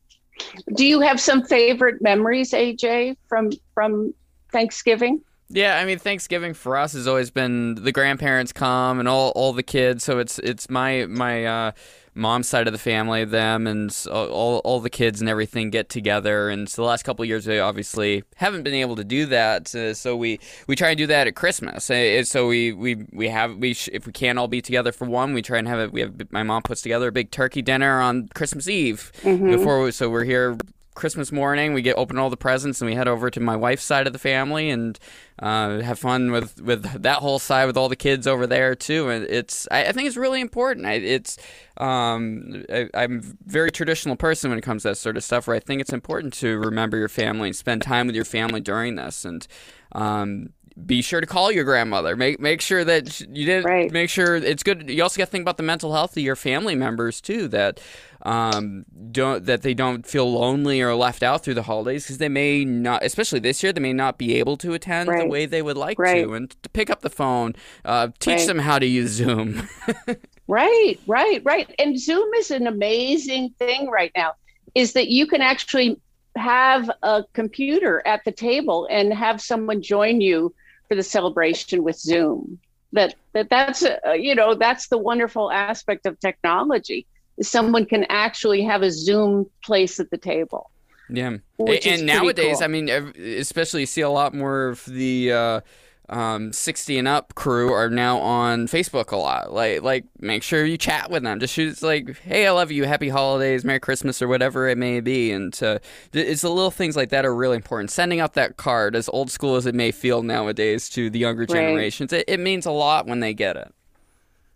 Do 0.73 0.85
you 0.85 1.01
have 1.01 1.19
some 1.19 1.43
favorite 1.43 2.01
memories, 2.01 2.53
AJ, 2.53 3.17
from 3.27 3.51
from 3.73 4.13
Thanksgiving? 4.51 5.21
Yeah, 5.50 5.77
I 5.77 5.86
mean 5.86 5.98
Thanksgiving 5.98 6.53
for 6.53 6.77
us 6.77 6.94
has 6.94 7.08
always 7.08 7.32
been 7.32 7.75
the 7.75 7.91
grandparents 7.91 8.53
come 8.53 9.00
and 9.00 9.08
all, 9.08 9.32
all 9.32 9.51
the 9.51 9.63
kids. 9.63 10.03
So 10.03 10.20
it's 10.20 10.38
it's 10.39 10.70
my 10.70 11.08
my 11.08 11.46
uh, 11.46 11.72
mom's 12.20 12.48
side 12.48 12.68
of 12.68 12.74
the 12.74 12.79
family, 12.79 13.25
them 13.25 13.65
and 13.65 13.96
all, 14.12 14.60
all 14.60 14.79
the 14.79 14.89
kids 14.89 15.22
and 15.22 15.29
everything 15.29 15.70
get 15.70 15.89
together. 15.89 16.50
And 16.50 16.70
so 16.70 16.82
the 16.82 16.88
last 16.88 17.03
couple 17.03 17.25
years, 17.25 17.48
we 17.48 17.60
obviously 17.60 18.24
haven't 18.36 18.63
been 18.63 18.74
able 18.74 18.96
to 18.98 19.03
do 19.03 19.25
that. 19.27 19.74
Uh, 19.74 19.94
so 19.94 20.15
we, 20.15 20.39
we 20.68 20.75
try 20.75 20.89
and 20.89 20.98
do 20.98 21.08
that 21.08 21.27
at 21.27 21.36
Christmas. 21.36 21.89
Uh, 21.89 22.24
so 22.24 22.48
we, 22.48 22.74
we, 22.74 23.08
we 23.12 23.29
have 23.29 23.58
we 23.58 23.74
sh- 23.74 23.89
if 23.91 24.06
we 24.06 24.12
can't 24.12 24.38
all 24.38 24.48
be 24.48 24.62
together 24.62 24.91
for 24.91 25.06
one, 25.06 25.34
we 25.34 25.41
try 25.41 25.58
and 25.58 25.68
have 25.68 25.79
it. 25.79 25.91
We 25.91 26.01
have 26.01 26.32
my 26.32 26.44
mom 26.44 26.62
puts 26.62 26.82
together 26.82 27.08
a 27.08 27.12
big 27.12 27.32
turkey 27.32 27.62
dinner 27.62 28.00
on 28.01 28.29
Christmas 28.36 28.68
Eve 28.68 29.12
mm-hmm. 29.22 29.50
before. 29.50 29.84
We, 29.84 29.91
so 29.91 30.10
we're 30.10 30.25
here 30.25 30.58
Christmas 31.00 31.32
morning, 31.32 31.74
we 31.74 31.82
get 31.82 31.96
open 31.96 32.18
all 32.18 32.29
the 32.29 32.36
presents 32.36 32.82
and 32.82 32.89
we 32.89 32.94
head 32.94 33.08
over 33.08 33.29
to 33.29 33.39
my 33.39 33.56
wife's 33.56 33.86
side 33.86 34.06
of 34.06 34.12
the 34.12 34.20
family 34.20 34.70
and 34.70 35.00
uh, 35.39 35.79
have 35.79 35.98
fun 35.98 36.29
with, 36.29 36.62
with 36.62 36.84
that 37.03 37.20
whole 37.20 37.39
side 37.39 37.68
with 37.68 37.77
all 37.77 37.88
the 37.88 37.96
kids 37.96 38.27
over 38.27 38.46
there 38.46 38.75
too. 38.75 39.08
And 39.08 39.24
it's 39.24 39.65
I, 39.72 39.86
I 39.86 39.91
think 39.94 40.08
it's 40.08 40.18
really 40.18 40.41
important. 40.41 40.86
I, 40.86 40.96
it's 40.96 41.38
um, 41.77 42.65
I, 42.70 42.89
am 42.94 43.20
a 43.20 43.50
very 43.50 43.72
traditional 43.72 44.18
person 44.18 44.50
when 44.50 44.60
it 44.60 44.62
comes 44.62 44.82
to 44.82 44.89
that 44.89 44.98
sort 44.98 45.15
of 45.15 45.24
stuff. 45.24 45.48
Where 45.48 45.56
I 45.56 45.62
think 45.62 45.79
it's 45.79 45.94
important 45.94 46.34
to 46.34 46.58
remember 46.58 46.98
your 46.98 47.08
family 47.08 47.48
and 47.48 47.56
spend 47.56 47.82
time 47.82 48.06
with 48.06 48.15
your 48.15 48.25
family 48.25 48.60
during 48.60 48.96
this 48.96 49.24
and. 49.24 49.48
Um, 49.94 50.50
be 50.86 51.01
sure 51.01 51.20
to 51.20 51.27
call 51.27 51.51
your 51.51 51.65
grandmother. 51.65 52.15
Make 52.15 52.39
make 52.39 52.62
sure 52.62 52.86
that 52.86 53.20
you 53.20 53.46
didn't 53.46 53.65
right. 53.65 53.91
make 53.91 54.10
sure 54.10 54.36
it's 54.36 54.63
good. 54.63 54.89
You 54.89 55.03
also 55.03 55.18
got 55.18 55.25
to 55.25 55.32
think 55.32 55.41
about 55.41 55.58
the 55.58 55.63
mental 55.63 55.94
health 55.94 56.15
of 56.15 56.24
your 56.24 56.38
family 56.38 56.75
members 56.75 57.20
too. 57.20 57.48
That 57.50 57.82
um, 58.23 58.85
don't 59.11 59.45
that 59.45 59.61
they 59.61 59.73
don't 59.73 60.05
feel 60.05 60.31
lonely 60.31 60.81
or 60.81 60.93
left 60.95 61.23
out 61.23 61.43
through 61.43 61.53
the 61.53 61.63
holidays 61.63 62.03
because 62.03 62.17
they 62.17 62.29
may 62.29 62.65
not, 62.65 63.03
especially 63.03 63.39
this 63.39 63.63
year, 63.63 63.71
they 63.71 63.81
may 63.81 63.93
not 63.93 64.17
be 64.17 64.35
able 64.35 64.57
to 64.57 64.73
attend 64.73 65.09
right. 65.09 65.21
the 65.21 65.27
way 65.27 65.45
they 65.45 65.61
would 65.61 65.77
like 65.77 65.97
right. 65.97 66.23
to. 66.23 66.33
And 66.33 66.49
to 66.63 66.69
pick 66.69 66.89
up 66.89 67.01
the 67.01 67.09
phone, 67.09 67.55
uh, 67.85 68.09
teach 68.19 68.45
them 68.45 68.59
how 68.59 68.79
to 68.79 68.85
use 68.85 69.11
Zoom. 69.11 69.67
right, 70.47 70.99
right, 71.07 71.41
right. 71.45 71.73
And 71.79 71.99
Zoom 71.99 72.33
is 72.35 72.51
an 72.51 72.67
amazing 72.67 73.51
thing 73.57 73.89
right 73.89 74.11
now. 74.15 74.33
Is 74.75 74.93
that 74.93 75.07
you 75.07 75.25
can 75.25 75.41
actually 75.41 75.99
have 76.35 76.89
a 77.01 77.23
computer 77.33 78.05
at 78.05 78.23
the 78.25 78.31
table 78.31 78.88
and 78.89 79.13
have 79.13 79.41
someone 79.41 79.81
join 79.81 80.21
you 80.21 80.53
for 80.88 80.95
the 80.95 81.03
celebration 81.03 81.83
with 81.83 81.97
Zoom. 81.97 82.59
That 82.91 83.15
that 83.33 83.49
that's 83.49 83.83
uh, 83.83 84.13
you 84.13 84.33
know 84.35 84.55
that's 84.55 84.88
the 84.88 84.97
wonderful 84.97 85.51
aspect 85.51 86.05
of 86.05 86.19
technology. 86.19 87.05
Someone 87.41 87.86
can 87.86 88.05
actually 88.10 88.62
have 88.63 88.81
a 88.81 88.91
Zoom 88.91 89.50
place 89.63 90.00
at 90.00 90.10
the 90.10 90.17
table. 90.17 90.69
Yeah, 91.10 91.38
and 91.58 92.05
nowadays, 92.05 92.58
cool. 92.58 92.63
I 92.63 92.67
mean, 92.67 92.89
especially 92.89 93.81
you 93.81 93.86
see 93.88 94.01
a 94.01 94.10
lot 94.10 94.34
more 94.34 94.67
of 94.67 94.86
the. 94.86 95.34
Uh, 95.34 95.62
um, 96.10 96.51
60 96.51 96.98
and 96.98 97.08
up 97.08 97.36
crew 97.36 97.72
are 97.72 97.89
now 97.89 98.17
on 98.17 98.67
Facebook 98.67 99.12
a 99.12 99.15
lot. 99.15 99.53
Like, 99.53 99.84
like 99.84 100.05
make 100.19 100.41
sure 100.43 100.65
you 100.65 100.77
chat 100.77 101.12
with 101.12 101.24
them. 101.24 101.39
Just 101.39 101.53
shoot 101.53 101.81
like, 101.84 102.17
hey, 102.22 102.48
I 102.48 102.51
love 102.51 102.72
you, 102.72 102.86
happy 102.86 103.10
holidays, 103.10 103.63
Merry 103.63 103.79
Christmas, 103.79 104.22
or 104.22 104.27
whatever 104.27 104.67
it 104.67 104.77
may 104.77 105.01
be. 105.01 105.31
And 105.31 105.53
to, 105.53 105.79
it's 106.12 106.41
the 106.41 106.50
little 106.50 106.72
things 106.72 106.96
like 106.96 107.10
that 107.10 107.25
are 107.25 107.36
really 107.36 107.55
important. 107.55 107.91
Sending 107.91 108.19
out 108.19 108.34
that 108.34 108.58
card, 108.58 108.96
as 108.96 109.08
old 109.10 109.29
school 109.29 109.55
as 109.55 109.65
it 109.65 109.75
may 109.75 109.91
feel 109.91 110.24
nowadays 110.24 110.89
to 110.89 111.10
the 111.10 111.19
younger 111.19 111.46
generations, 111.46 112.12
it, 112.12 112.25
it 112.27 112.39
means 112.39 112.65
a 112.65 112.72
lot 112.72 113.05
when 113.05 113.19
they 113.19 113.34
get 113.34 113.55
it. 113.55 113.74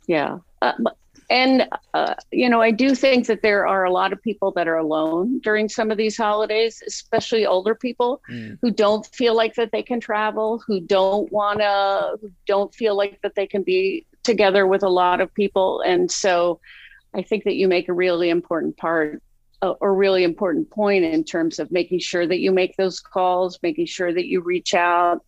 Yeah. 0.07 0.39
Uh, 0.61 0.73
and 1.29 1.67
uh, 1.93 2.15
you 2.31 2.49
know 2.49 2.61
i 2.61 2.71
do 2.71 2.95
think 2.95 3.27
that 3.27 3.41
there 3.41 3.67
are 3.67 3.83
a 3.83 3.91
lot 3.91 4.13
of 4.13 4.21
people 4.21 4.51
that 4.51 4.67
are 4.67 4.77
alone 4.77 5.39
during 5.39 5.69
some 5.69 5.91
of 5.91 5.97
these 5.97 6.17
holidays 6.17 6.81
especially 6.85 7.45
older 7.45 7.75
people 7.75 8.21
mm. 8.29 8.57
who 8.61 8.71
don't 8.71 9.05
feel 9.07 9.35
like 9.35 9.55
that 9.55 9.71
they 9.71 9.83
can 9.83 9.99
travel 9.99 10.61
who 10.65 10.79
don't 10.79 11.31
want 11.31 11.59
to 11.59 12.17
who 12.21 12.31
don't 12.45 12.73
feel 12.73 12.95
like 12.95 13.19
that 13.21 13.35
they 13.35 13.47
can 13.47 13.63
be 13.63 14.05
together 14.23 14.65
with 14.65 14.83
a 14.83 14.89
lot 14.89 15.21
of 15.21 15.33
people 15.33 15.81
and 15.81 16.11
so 16.11 16.59
i 17.13 17.21
think 17.21 17.43
that 17.43 17.55
you 17.55 17.67
make 17.67 17.89
a 17.89 17.93
really 17.93 18.29
important 18.29 18.75
part 18.77 19.21
a 19.79 19.89
really 19.89 20.25
important 20.25 20.69
point 20.71 21.05
in 21.05 21.23
terms 21.23 21.57
of 21.57 21.71
making 21.71 21.97
sure 21.97 22.27
that 22.27 22.39
you 22.39 22.51
make 22.51 22.75
those 22.75 22.99
calls 22.99 23.57
making 23.63 23.85
sure 23.85 24.13
that 24.13 24.25
you 24.25 24.41
reach 24.41 24.73
out 24.73 25.21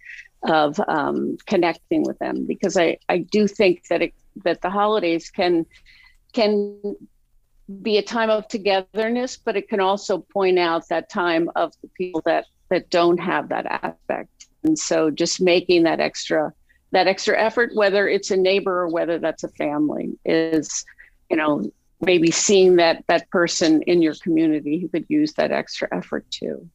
of 0.48 0.80
um, 0.88 1.38
connecting 1.48 2.04
with 2.04 2.18
them 2.20 2.46
because 2.46 2.78
I, 2.78 2.98
I 3.10 3.20
do 3.20 3.48
think 3.48 3.88
that 3.88 4.02
it, 4.02 4.14
that 4.44 4.62
the 4.62 4.70
holidays 4.70 5.30
can 5.30 5.66
can 6.34 6.96
be 7.82 7.98
a 7.98 8.02
time 8.02 8.30
of 8.30 8.48
togetherness, 8.48 9.38
but 9.38 9.56
it 9.56 9.68
can 9.70 9.80
also 9.80 10.20
point 10.20 10.60
out 10.60 10.88
that 10.90 11.10
time 11.10 11.50
of 11.56 11.74
the 11.82 11.88
people 11.98 12.22
that 12.26 12.46
that 12.70 12.90
don't 12.90 13.20
have 13.20 13.50
that 13.50 13.66
aspect. 13.66 14.48
And 14.64 14.78
so 14.78 15.10
just 15.10 15.42
making 15.42 15.84
that 15.84 16.00
extra 16.00 16.54
that 16.92 17.08
extra 17.08 17.40
effort, 17.40 17.72
whether 17.74 18.08
it's 18.08 18.32
a 18.32 18.38
neighbor 18.38 18.82
or 18.84 18.90
whether 18.90 19.20
that's 19.20 19.44
a 19.44 19.50
family, 19.50 20.18
is, 20.24 20.86
you 21.30 21.36
know, 21.36 21.70
maybe 22.02 22.32
seeing 22.32 22.76
that 22.78 23.04
that 23.08 23.30
person 23.30 23.82
in 23.84 24.02
your 24.02 24.16
community 24.16 24.80
who 24.80 24.88
could 24.88 25.06
use 25.10 25.34
that 25.34 25.52
extra 25.52 25.88
effort 25.92 26.30
too. 26.30 26.70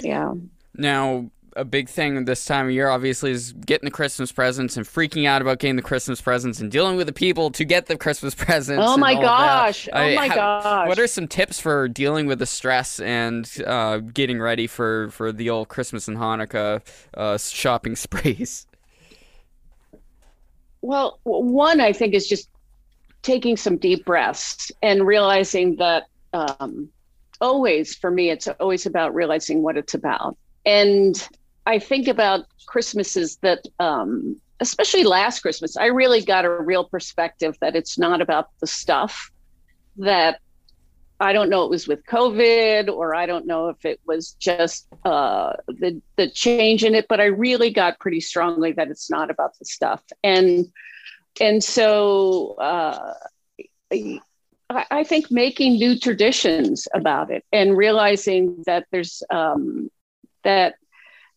Yeah. 0.00 0.34
Now, 0.74 1.30
a 1.58 1.64
big 1.64 1.88
thing 1.88 2.24
this 2.24 2.44
time 2.44 2.66
of 2.66 2.72
year, 2.72 2.88
obviously, 2.88 3.32
is 3.32 3.52
getting 3.52 3.86
the 3.86 3.90
Christmas 3.90 4.30
presents 4.30 4.76
and 4.76 4.86
freaking 4.86 5.26
out 5.26 5.42
about 5.42 5.58
getting 5.58 5.76
the 5.76 5.82
Christmas 5.82 6.20
presents 6.20 6.60
and 6.60 6.70
dealing 6.70 6.96
with 6.96 7.08
the 7.08 7.12
people 7.12 7.50
to 7.50 7.64
get 7.64 7.86
the 7.86 7.96
Christmas 7.96 8.34
presents. 8.36 8.82
Oh 8.86 8.96
my 8.96 9.14
gosh! 9.14 9.88
Oh 9.92 10.14
my 10.14 10.28
gosh! 10.28 10.88
What 10.88 10.98
are 10.98 11.06
some 11.06 11.26
tips 11.26 11.60
for 11.60 11.88
dealing 11.88 12.26
with 12.26 12.38
the 12.38 12.46
stress 12.46 13.00
and 13.00 13.50
uh, 13.66 13.98
getting 13.98 14.40
ready 14.40 14.66
for 14.66 15.10
for 15.10 15.32
the 15.32 15.50
old 15.50 15.68
Christmas 15.68 16.08
and 16.08 16.16
Hanukkah 16.16 16.80
uh, 17.14 17.36
shopping 17.36 17.96
sprees? 17.96 18.66
Well, 20.80 21.18
one 21.24 21.80
I 21.80 21.92
think 21.92 22.14
is 22.14 22.28
just 22.28 22.48
taking 23.22 23.56
some 23.56 23.76
deep 23.76 24.04
breaths 24.04 24.70
and 24.80 25.04
realizing 25.04 25.74
that 25.76 26.04
um, 26.32 26.88
always 27.40 27.96
for 27.96 28.12
me, 28.12 28.30
it's 28.30 28.46
always 28.60 28.86
about 28.86 29.12
realizing 29.12 29.62
what 29.62 29.76
it's 29.76 29.94
about 29.94 30.36
and 30.68 31.28
I 31.68 31.78
think 31.78 32.08
about 32.08 32.46
Christmases 32.66 33.36
that, 33.42 33.60
um, 33.78 34.40
especially 34.58 35.04
last 35.04 35.40
Christmas, 35.40 35.76
I 35.76 35.86
really 35.86 36.22
got 36.22 36.46
a 36.46 36.50
real 36.50 36.84
perspective 36.84 37.58
that 37.60 37.76
it's 37.76 37.98
not 37.98 38.22
about 38.22 38.48
the 38.60 38.66
stuff. 38.66 39.30
That 39.98 40.40
I 41.20 41.34
don't 41.34 41.50
know 41.50 41.64
it 41.64 41.70
was 41.70 41.86
with 41.86 42.06
COVID 42.06 42.88
or 42.88 43.14
I 43.14 43.26
don't 43.26 43.46
know 43.46 43.68
if 43.68 43.84
it 43.84 44.00
was 44.06 44.32
just 44.40 44.88
uh, 45.04 45.52
the 45.66 46.00
the 46.16 46.30
change 46.30 46.84
in 46.84 46.94
it, 46.94 47.04
but 47.06 47.20
I 47.20 47.26
really 47.26 47.70
got 47.70 48.00
pretty 48.00 48.20
strongly 48.20 48.72
that 48.72 48.88
it's 48.88 49.10
not 49.10 49.30
about 49.30 49.58
the 49.58 49.66
stuff. 49.66 50.02
And 50.24 50.72
and 51.38 51.62
so 51.62 52.54
uh, 52.54 53.12
I 54.70 55.04
think 55.04 55.30
making 55.30 55.74
new 55.74 55.98
traditions 55.98 56.88
about 56.94 57.30
it 57.30 57.44
and 57.52 57.76
realizing 57.76 58.62
that 58.64 58.86
there's 58.90 59.22
um, 59.28 59.90
that 60.44 60.76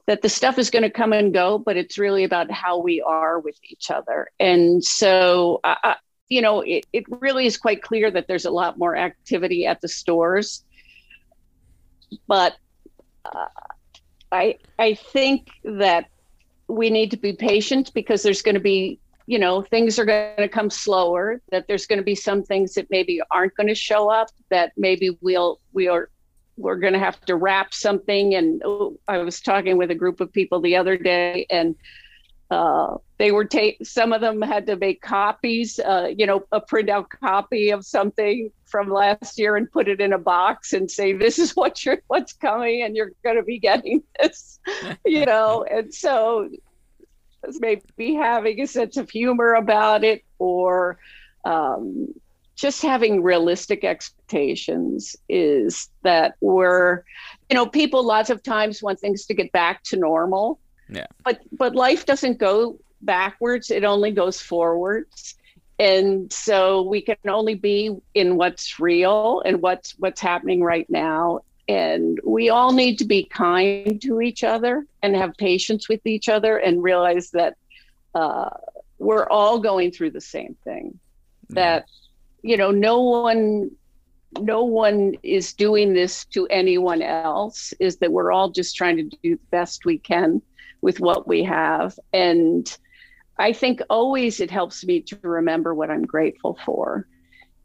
that 0.07 0.21
the 0.21 0.29
stuff 0.29 0.57
is 0.57 0.69
going 0.69 0.83
to 0.83 0.89
come 0.89 1.13
and 1.13 1.33
go, 1.33 1.57
but 1.57 1.77
it's 1.77 1.97
really 1.97 2.23
about 2.23 2.51
how 2.51 2.79
we 2.79 3.01
are 3.01 3.39
with 3.39 3.57
each 3.63 3.91
other. 3.91 4.29
And 4.39 4.83
so, 4.83 5.59
uh, 5.63 5.95
you 6.29 6.41
know, 6.41 6.61
it, 6.61 6.85
it 6.93 7.03
really 7.09 7.45
is 7.45 7.57
quite 7.57 7.81
clear 7.81 8.09
that 8.11 8.27
there's 8.27 8.45
a 8.45 8.51
lot 8.51 8.77
more 8.77 8.95
activity 8.95 9.65
at 9.65 9.81
the 9.81 9.87
stores. 9.87 10.63
But 12.27 12.55
uh, 13.25 13.45
I 14.31 14.57
I 14.79 14.95
think 14.95 15.49
that 15.63 16.05
we 16.67 16.89
need 16.89 17.11
to 17.11 17.17
be 17.17 17.33
patient 17.33 17.93
because 17.93 18.23
there's 18.23 18.41
going 18.41 18.55
to 18.55 18.61
be 18.61 18.99
you 19.27 19.37
know 19.37 19.61
things 19.61 19.99
are 19.99 20.05
going 20.05 20.35
to 20.37 20.47
come 20.47 20.69
slower 20.69 21.41
that 21.51 21.67
there's 21.67 21.85
going 21.85 21.99
to 21.99 22.03
be 22.03 22.15
some 22.15 22.43
things 22.43 22.73
that 22.73 22.87
maybe 22.89 23.21
aren't 23.29 23.55
going 23.55 23.67
to 23.67 23.75
show 23.75 24.09
up 24.09 24.29
that 24.49 24.71
maybe 24.77 25.17
we'll 25.21 25.59
we 25.73 25.87
are 25.87 26.09
we're 26.57 26.77
going 26.77 26.93
to 26.93 26.99
have 26.99 27.19
to 27.21 27.35
wrap 27.35 27.73
something. 27.73 28.35
And 28.35 28.61
oh, 28.65 28.97
i 29.07 29.17
was 29.17 29.41
talking 29.41 29.77
with 29.77 29.91
a 29.91 29.95
group 29.95 30.21
of 30.21 30.31
people 30.31 30.61
the 30.61 30.75
other 30.75 30.97
day 30.97 31.45
and 31.49 31.75
uh, 32.49 32.97
they 33.17 33.31
were 33.31 33.45
take 33.45 33.77
some 33.81 34.11
of 34.11 34.19
them 34.19 34.41
had 34.41 34.67
to 34.67 34.75
make 34.75 35.01
copies 35.01 35.79
uh, 35.79 36.09
you 36.17 36.25
know 36.25 36.43
a 36.51 36.59
printout 36.59 37.07
copy 37.07 37.69
of 37.69 37.85
something 37.85 38.51
from 38.65 38.89
last 38.89 39.39
year 39.39 39.55
and 39.55 39.71
put 39.71 39.87
it 39.87 40.01
in 40.01 40.11
a 40.11 40.17
box 40.17 40.73
and 40.73 40.91
say 40.91 41.13
this 41.13 41.39
is 41.39 41.55
what 41.55 41.85
you're 41.85 42.01
what's 42.07 42.33
coming 42.33 42.83
and 42.83 42.93
you're 42.93 43.13
going 43.23 43.37
to 43.37 43.43
be 43.43 43.57
getting 43.57 44.03
this 44.19 44.51
you 45.05 45.25
know? 45.25 45.65
And 45.69 45.93
so 45.93 46.49
maybe 47.59 48.13
having 48.13 48.61
a 48.61 48.67
sense 48.67 48.97
of 48.97 49.09
humor 49.09 49.53
about 49.53 50.03
it 50.03 50.23
or 50.37 50.99
um, 51.43 52.13
just 52.61 52.83
having 52.83 53.23
realistic 53.23 53.83
expectations 53.83 55.15
is 55.27 55.89
that 56.03 56.35
we're 56.41 57.03
you 57.49 57.55
know 57.55 57.65
people 57.65 58.03
lots 58.03 58.29
of 58.29 58.43
times 58.43 58.83
want 58.83 58.99
things 58.99 59.25
to 59.25 59.33
get 59.33 59.51
back 59.51 59.81
to 59.81 59.97
normal. 59.97 60.59
Yeah. 60.87 61.07
But 61.25 61.41
but 61.51 61.75
life 61.75 62.05
doesn't 62.05 62.37
go 62.37 62.79
backwards. 63.01 63.71
It 63.71 63.83
only 63.83 64.11
goes 64.11 64.39
forwards. 64.39 65.33
And 65.79 66.31
so 66.31 66.83
we 66.83 67.01
can 67.01 67.17
only 67.27 67.55
be 67.55 67.97
in 68.13 68.35
what's 68.35 68.79
real 68.79 69.41
and 69.43 69.59
what's 69.59 69.95
what's 69.97 70.21
happening 70.21 70.61
right 70.61 70.87
now. 70.87 71.39
And 71.67 72.19
we 72.23 72.49
all 72.49 72.73
need 72.73 72.97
to 72.99 73.05
be 73.05 73.23
kind 73.23 73.99
to 74.03 74.21
each 74.21 74.43
other 74.43 74.85
and 75.01 75.15
have 75.15 75.35
patience 75.37 75.89
with 75.89 76.05
each 76.05 76.29
other 76.29 76.57
and 76.57 76.83
realize 76.83 77.31
that 77.31 77.55
uh, 78.13 78.51
we're 78.99 79.27
all 79.27 79.57
going 79.57 79.89
through 79.89 80.11
the 80.11 80.21
same 80.21 80.55
thing. 80.63 80.99
That 81.49 81.85
you 82.41 82.57
know 82.57 82.71
no 82.71 83.01
one 83.01 83.71
no 84.39 84.63
one 84.63 85.15
is 85.23 85.53
doing 85.53 85.93
this 85.93 86.23
to 86.25 86.47
anyone 86.47 87.01
else 87.01 87.73
is 87.79 87.97
that 87.97 88.11
we're 88.11 88.31
all 88.31 88.49
just 88.49 88.77
trying 88.77 88.95
to 88.95 89.03
do 89.03 89.35
the 89.35 89.39
best 89.51 89.83
we 89.83 89.97
can 89.97 90.41
with 90.81 91.01
what 91.01 91.27
we 91.27 91.43
have. 91.43 91.97
And 92.13 92.77
i 93.37 93.53
think 93.53 93.81
always 93.89 94.39
it 94.39 94.51
helps 94.51 94.85
me 94.85 95.01
to 95.01 95.17
remember 95.23 95.73
what 95.73 95.89
i'm 95.89 96.05
grateful 96.05 96.59
for 96.65 97.07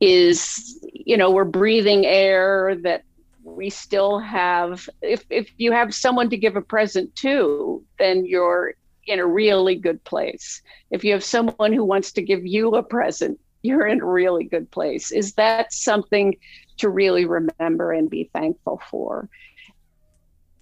is 0.01 0.79
you 0.93 1.17
know 1.17 1.31
we're 1.31 1.45
breathing 1.45 2.07
air 2.07 2.77
that 2.83 3.03
we 3.47 3.71
still 3.71 4.19
have. 4.19 4.89
If 5.01 5.25
if 5.31 5.51
you 5.57 5.73
have 5.73 5.95
someone 5.95 6.31
to 6.31 6.37
give 6.37 6.57
a 6.57 6.61
present 6.61 7.15
to 7.17 7.83
then 7.99 8.27
you're 8.27 8.75
in 9.07 9.21
a 9.21 9.27
really 9.27 9.77
good 9.77 10.03
place. 10.03 10.63
If 10.91 11.05
you 11.05 11.13
have 11.13 11.23
someone 11.23 11.73
who 11.73 11.85
wants 11.85 12.13
to 12.13 12.23
give 12.23 12.45
you 12.45 12.75
a 12.75 12.83
present 12.83 13.39
you're 13.67 13.87
in 13.87 14.01
a 14.01 14.07
really 14.07 14.45
good 14.45 14.71
place 14.71 15.11
is 15.13 15.35
that 15.35 15.73
something 15.73 16.37
to 16.79 16.89
really 16.89 17.25
remember 17.25 17.93
and 17.93 18.09
be 18.09 18.31
thankful 18.33 18.81
for 18.91 19.29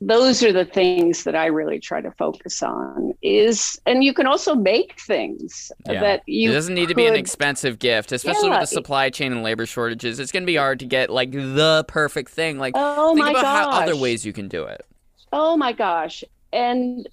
those 0.00 0.42
are 0.42 0.52
the 0.52 0.64
things 0.64 1.24
that 1.24 1.34
I 1.34 1.46
really 1.46 1.78
try 1.78 2.00
to 2.00 2.10
focus 2.12 2.62
on 2.62 3.14
is 3.22 3.80
and 3.86 4.04
you 4.04 4.12
can 4.12 4.26
also 4.26 4.54
make 4.54 5.00
things 5.00 5.72
yeah. 5.86 6.00
that 6.00 6.22
you 6.26 6.50
It 6.50 6.54
doesn't 6.54 6.74
need 6.74 6.88
could, 6.88 6.88
to 6.90 6.94
be 6.96 7.06
an 7.06 7.14
expensive 7.14 7.78
gift, 7.78 8.12
especially 8.12 8.48
Yeah. 8.48 8.60
with 8.60 8.68
the 8.68 8.74
supply 8.74 9.08
chain 9.08 9.32
and 9.32 9.42
labor 9.42 9.66
shortages. 9.66 10.20
It's 10.20 10.32
going 10.32 10.42
to 10.42 10.46
be 10.46 10.56
hard 10.56 10.80
to 10.80 10.86
get 10.86 11.10
like 11.10 11.32
the 11.32 11.84
perfect 11.88 12.30
thing. 12.30 12.58
Like 12.58 12.74
Oh 12.76 13.14
think 13.14 13.24
my 13.24 13.30
about 13.30 13.44
how 13.44 13.70
other 13.70 13.96
ways 13.96 14.26
you 14.26 14.32
can 14.32 14.48
do 14.48 14.64
it. 14.64 14.84
Oh 15.32 15.56
my 15.56 15.72
gosh. 15.72 16.22
And 16.52 17.08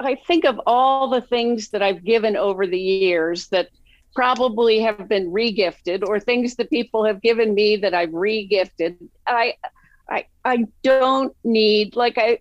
I 0.00 0.14
think 0.14 0.44
of 0.44 0.60
all 0.66 1.10
the 1.10 1.20
things 1.20 1.70
that 1.70 1.82
I've 1.82 2.04
given 2.04 2.36
over 2.36 2.66
the 2.66 2.78
years 2.78 3.48
that 3.48 3.68
probably 4.14 4.80
have 4.80 5.08
been 5.08 5.30
regifted 5.30 6.02
or 6.06 6.18
things 6.20 6.56
that 6.56 6.70
people 6.70 7.04
have 7.04 7.20
given 7.22 7.54
me 7.54 7.76
that 7.76 7.94
I've 7.94 8.10
regifted. 8.10 8.96
I 9.26 9.54
I 10.08 10.26
I 10.44 10.66
don't 10.82 11.34
need 11.44 11.96
like 11.96 12.18
I 12.18 12.40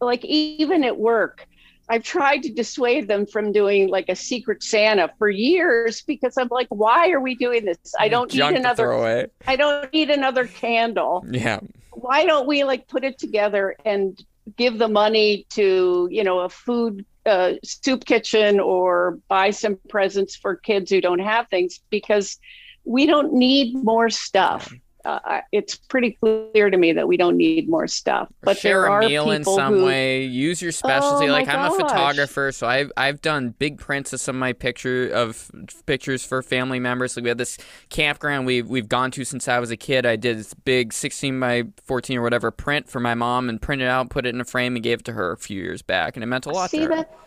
like 0.00 0.24
even 0.24 0.84
at 0.84 0.98
work 0.98 1.46
I've 1.88 2.04
tried 2.04 2.44
to 2.44 2.52
dissuade 2.52 3.08
them 3.08 3.26
from 3.26 3.52
doing 3.52 3.88
like 3.88 4.08
a 4.08 4.16
secret 4.16 4.62
Santa 4.62 5.10
for 5.18 5.28
years 5.28 6.02
because 6.02 6.38
I'm 6.38 6.48
like, 6.50 6.68
why 6.70 7.10
are 7.10 7.20
we 7.20 7.34
doing 7.34 7.64
this? 7.64 7.78
I 7.98 8.08
don't 8.08 8.30
Junk 8.30 8.52
need 8.52 8.60
another. 8.60 9.28
I 9.46 9.56
don't 9.56 9.92
need 9.92 10.08
another 10.10 10.46
candle 10.46 11.24
Yeah. 11.28 11.60
why 11.90 12.24
don't 12.24 12.46
we 12.46 12.64
like 12.64 12.88
put 12.88 13.04
it 13.04 13.18
together 13.18 13.76
and 13.84 14.18
give 14.56 14.78
the 14.78 14.88
money 14.88 15.46
to 15.50 16.08
you 16.10 16.24
know 16.24 16.40
a 16.40 16.48
food 16.48 17.04
uh, 17.26 17.52
soup 17.64 18.04
kitchen 18.04 18.58
or 18.58 19.18
buy 19.28 19.50
some 19.50 19.78
presents 19.88 20.34
for 20.36 20.56
kids 20.56 20.90
who 20.90 21.00
don't 21.00 21.20
have 21.20 21.48
things 21.48 21.80
because 21.90 22.38
we 22.84 23.06
don't 23.06 23.32
need 23.32 23.74
more 23.74 24.10
stuff 24.10 24.72
uh, 25.04 25.40
it's 25.50 25.76
pretty 25.76 26.12
clear 26.12 26.70
to 26.70 26.76
me 26.76 26.92
that 26.92 27.06
we 27.06 27.16
don't 27.16 27.36
need 27.36 27.68
more 27.68 27.86
stuff 27.86 28.28
but 28.42 28.58
share 28.58 28.82
there 28.82 28.90
are 28.90 29.02
a 29.02 29.08
meal 29.08 29.30
in 29.30 29.40
people 29.40 29.56
some 29.56 29.74
who, 29.74 29.84
way. 29.84 30.24
Use 30.24 30.62
your 30.62 30.72
specialty. 30.72 31.28
Oh 31.28 31.32
like 31.32 31.48
I'm 31.48 31.72
a 31.72 31.74
photographer, 31.74 32.52
so 32.52 32.66
I've 32.66 32.92
I've 32.96 33.20
done 33.20 33.50
big 33.50 33.78
prints 33.78 34.12
of 34.12 34.20
some 34.20 34.36
of 34.36 34.40
my 34.40 34.52
picture 34.52 35.08
of 35.08 35.50
pictures 35.86 36.24
for 36.24 36.42
family 36.42 36.78
members. 36.78 37.16
Like 37.16 37.24
we 37.24 37.28
had 37.28 37.38
this 37.38 37.58
campground 37.90 38.46
we've 38.46 38.68
we've 38.68 38.88
gone 38.88 39.10
to 39.12 39.24
since 39.24 39.48
I 39.48 39.58
was 39.58 39.70
a 39.70 39.76
kid. 39.76 40.06
I 40.06 40.16
did 40.16 40.38
this 40.38 40.54
big 40.54 40.92
16 40.92 41.38
by 41.38 41.64
14 41.84 42.18
or 42.18 42.22
whatever 42.22 42.50
print 42.50 42.88
for 42.88 43.00
my 43.00 43.14
mom 43.14 43.48
and 43.48 43.60
printed 43.60 43.86
it 43.86 43.90
out, 43.90 44.10
put 44.10 44.26
it 44.26 44.34
in 44.34 44.40
a 44.40 44.44
frame, 44.44 44.76
and 44.76 44.82
gave 44.82 45.00
it 45.00 45.04
to 45.06 45.12
her 45.12 45.32
a 45.32 45.36
few 45.36 45.60
years 45.60 45.82
back, 45.82 46.16
and 46.16 46.22
it 46.22 46.26
meant 46.26 46.46
a 46.46 46.50
lot 46.50 46.70
see 46.70 46.78
to 46.80 46.84
her. 46.84 46.96
that 46.96 47.18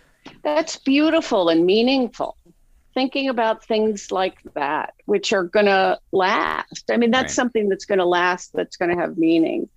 that's 0.43 0.77
beautiful 0.77 1.49
and 1.49 1.65
meaningful 1.65 2.37
thinking 2.95 3.29
about 3.29 3.63
things 3.63 4.11
like 4.11 4.37
that 4.55 4.93
which 5.05 5.31
are 5.33 5.43
going 5.43 5.67
to 5.67 5.99
last 6.11 6.89
i 6.89 6.97
mean 6.97 7.11
that's 7.11 7.31
Right. 7.31 7.35
something 7.35 7.69
that's 7.69 7.85
going 7.85 7.99
to 7.99 8.05
last 8.05 8.51
that's 8.53 8.77
going 8.77 8.89
to 8.89 9.01
have 9.01 9.17
meaning 9.17 9.69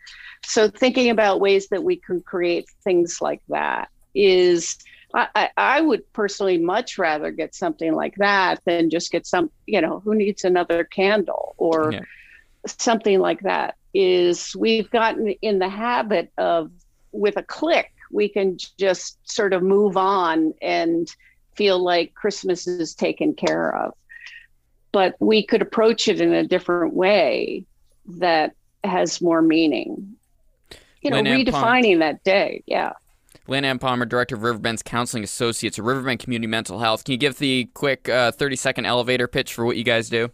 so 0.47 0.69
thinking 0.69 1.11
about 1.11 1.41
ways 1.41 1.69
that 1.69 1.83
we 1.85 1.97
can 1.97 2.23
create 2.23 2.67
things 2.85 3.19
like 3.21 3.43
that 3.49 3.91
is 4.15 4.79
I, 5.15 5.49
I, 5.57 5.81
would 5.81 6.13
personally 6.13 6.59
much 6.59 6.99
rather 6.99 7.31
get 7.31 7.55
something 7.55 7.95
like 7.95 8.15
that 8.17 8.61
than 8.67 8.91
just 8.91 9.11
get 9.11 9.27
some 9.27 9.51
you 9.67 9.81
know 9.81 10.01
who 10.01 10.15
needs 10.15 10.45
another 10.45 10.85
candle 10.85 11.55
or 11.57 11.93
Yeah. 11.93 12.03
something 12.67 13.19
like 13.19 13.41
that 13.41 13.77
is 13.95 14.55
we've 14.57 14.91
gotten 14.91 15.29
in 15.41 15.59
the 15.59 15.69
habit 15.69 16.31
of 16.37 16.71
with 17.13 17.39
a 17.39 17.43
click 17.43 17.91
we 18.11 18.29
can 18.29 18.59
just 18.79 19.19
sort 19.25 19.53
of 19.55 19.63
move 19.63 19.97
on 19.97 20.53
and 20.61 21.09
feel 21.59 21.79
like 21.79 22.15
christmas 22.15 22.67
is 22.67 22.95
taken 22.95 23.35
care 23.35 23.75
of 23.75 23.93
but 24.93 25.15
we 25.19 25.45
could 25.45 25.61
approach 25.61 26.09
it 26.09 26.21
in 26.21 26.33
a 26.33 26.47
different 26.47 26.95
way 26.95 27.65
that 28.07 28.55
has 28.85 29.21
more 29.21 29.43
meaning 29.43 30.15
you 31.03 31.11
know 31.11 31.17
Lynn 31.17 31.27
Anne 31.27 31.45
Palm- 31.47 31.65
redefining 31.65 31.99
that 31.99 32.23
day 32.23 32.63
yeah 32.67 32.93
Lynn 33.49 33.65
Anne 33.65 33.79
Palmer, 33.79 34.05
Director 34.05 34.35
of 34.35 34.43
Riverbend's 34.43 34.83
Counseling 34.83 35.25
Associates 35.25 35.79
at 35.79 35.85
Riverbend 35.85 36.21
Community 36.21 36.47
Mental 36.47 36.81
Health. 36.81 37.05
Can 37.05 37.13
you 37.13 37.19
give 37.19 37.39
the 37.39 37.65
quick 37.73 38.07
uh, 38.07 38.31
30 38.31 38.57
second 38.57 38.85
elevator 38.85 39.27
pitch 39.27 39.55
for 39.55 39.65
what 39.65 39.79
you 39.79 39.85
guys 39.85 40.11
do? 40.11 40.31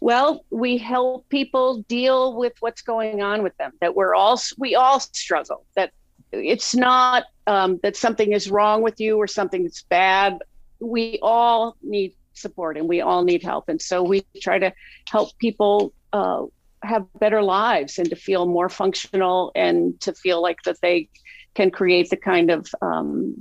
Well, 0.00 0.44
we 0.50 0.78
help 0.78 1.28
people 1.28 1.82
deal 1.82 2.34
with 2.34 2.54
what's 2.58 2.82
going 2.82 3.22
on 3.22 3.42
with 3.44 3.56
them. 3.56 3.72
That 3.80 3.94
we're 3.94 4.14
all 4.14 4.40
we 4.58 4.74
all 4.74 4.98
struggle. 4.98 5.64
That 5.76 5.92
it's 6.32 6.74
not 6.74 7.24
um, 7.46 7.78
that 7.82 7.96
something 7.96 8.32
is 8.32 8.50
wrong 8.50 8.82
with 8.82 9.00
you 9.00 9.16
or 9.16 9.26
something 9.26 9.62
that's 9.62 9.82
bad. 9.82 10.38
We 10.80 11.18
all 11.22 11.76
need 11.82 12.14
support 12.34 12.76
and 12.76 12.88
we 12.88 13.00
all 13.00 13.24
need 13.24 13.42
help, 13.42 13.68
and 13.68 13.80
so 13.80 14.02
we 14.02 14.24
try 14.40 14.58
to 14.58 14.72
help 15.08 15.36
people 15.38 15.92
uh, 16.12 16.44
have 16.82 17.06
better 17.18 17.42
lives 17.42 17.98
and 17.98 18.10
to 18.10 18.16
feel 18.16 18.46
more 18.46 18.68
functional 18.68 19.52
and 19.54 20.00
to 20.00 20.12
feel 20.14 20.42
like 20.42 20.62
that 20.64 20.80
they 20.80 21.08
can 21.54 21.70
create 21.70 22.10
the 22.10 22.16
kind 22.16 22.50
of 22.50 22.68
um, 22.80 23.38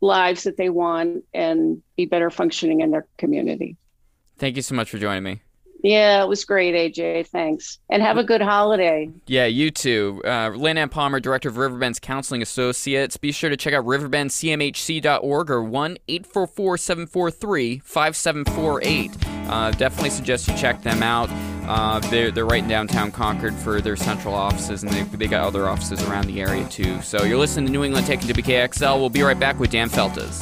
lives 0.00 0.42
that 0.44 0.56
they 0.56 0.68
want 0.68 1.24
and 1.32 1.82
be 1.96 2.04
better 2.04 2.30
functioning 2.30 2.80
in 2.80 2.90
their 2.90 3.06
community. 3.16 3.76
Thank 4.36 4.56
you 4.56 4.62
so 4.62 4.74
much 4.74 4.90
for 4.90 4.98
joining 4.98 5.22
me. 5.22 5.43
Yeah, 5.84 6.22
it 6.22 6.28
was 6.28 6.46
great, 6.46 6.74
AJ. 6.74 7.26
Thanks. 7.26 7.78
And 7.90 8.02
have 8.02 8.16
a 8.16 8.24
good 8.24 8.40
holiday. 8.40 9.10
Yeah, 9.26 9.44
you 9.44 9.70
too. 9.70 10.22
Uh, 10.24 10.48
Lynn 10.48 10.78
Anne 10.78 10.88
Palmer, 10.88 11.20
Director 11.20 11.50
of 11.50 11.58
Riverbend's 11.58 11.98
Counseling 11.98 12.40
Associates. 12.40 13.18
Be 13.18 13.32
sure 13.32 13.50
to 13.50 13.56
check 13.58 13.74
out 13.74 13.84
riverbendcmhc.org 13.84 15.50
or 15.50 15.62
1 15.62 15.98
844 16.08 16.78
743 16.78 17.82
5748. 17.84 19.10
Uh, 19.50 19.70
definitely 19.72 20.08
suggest 20.08 20.48
you 20.48 20.56
check 20.56 20.82
them 20.82 21.02
out. 21.02 21.28
Uh, 21.68 21.98
they're, 22.08 22.30
they're 22.30 22.46
right 22.46 22.62
in 22.62 22.68
downtown 22.68 23.12
Concord 23.12 23.54
for 23.54 23.82
their 23.82 23.96
central 23.96 24.32
offices, 24.32 24.84
and 24.84 24.90
they, 24.90 25.02
they 25.02 25.26
got 25.26 25.46
other 25.46 25.68
offices 25.68 26.02
around 26.04 26.28
the 26.28 26.40
area 26.40 26.66
too. 26.70 27.02
So 27.02 27.24
you're 27.24 27.36
listening 27.36 27.66
to 27.66 27.72
New 27.72 27.84
England 27.84 28.06
Take 28.06 28.20
to 28.20 28.26
WKXL. 28.28 28.98
We'll 28.98 29.10
be 29.10 29.20
right 29.20 29.38
back 29.38 29.60
with 29.60 29.72
Dan 29.72 29.90
Feltes. 29.90 30.40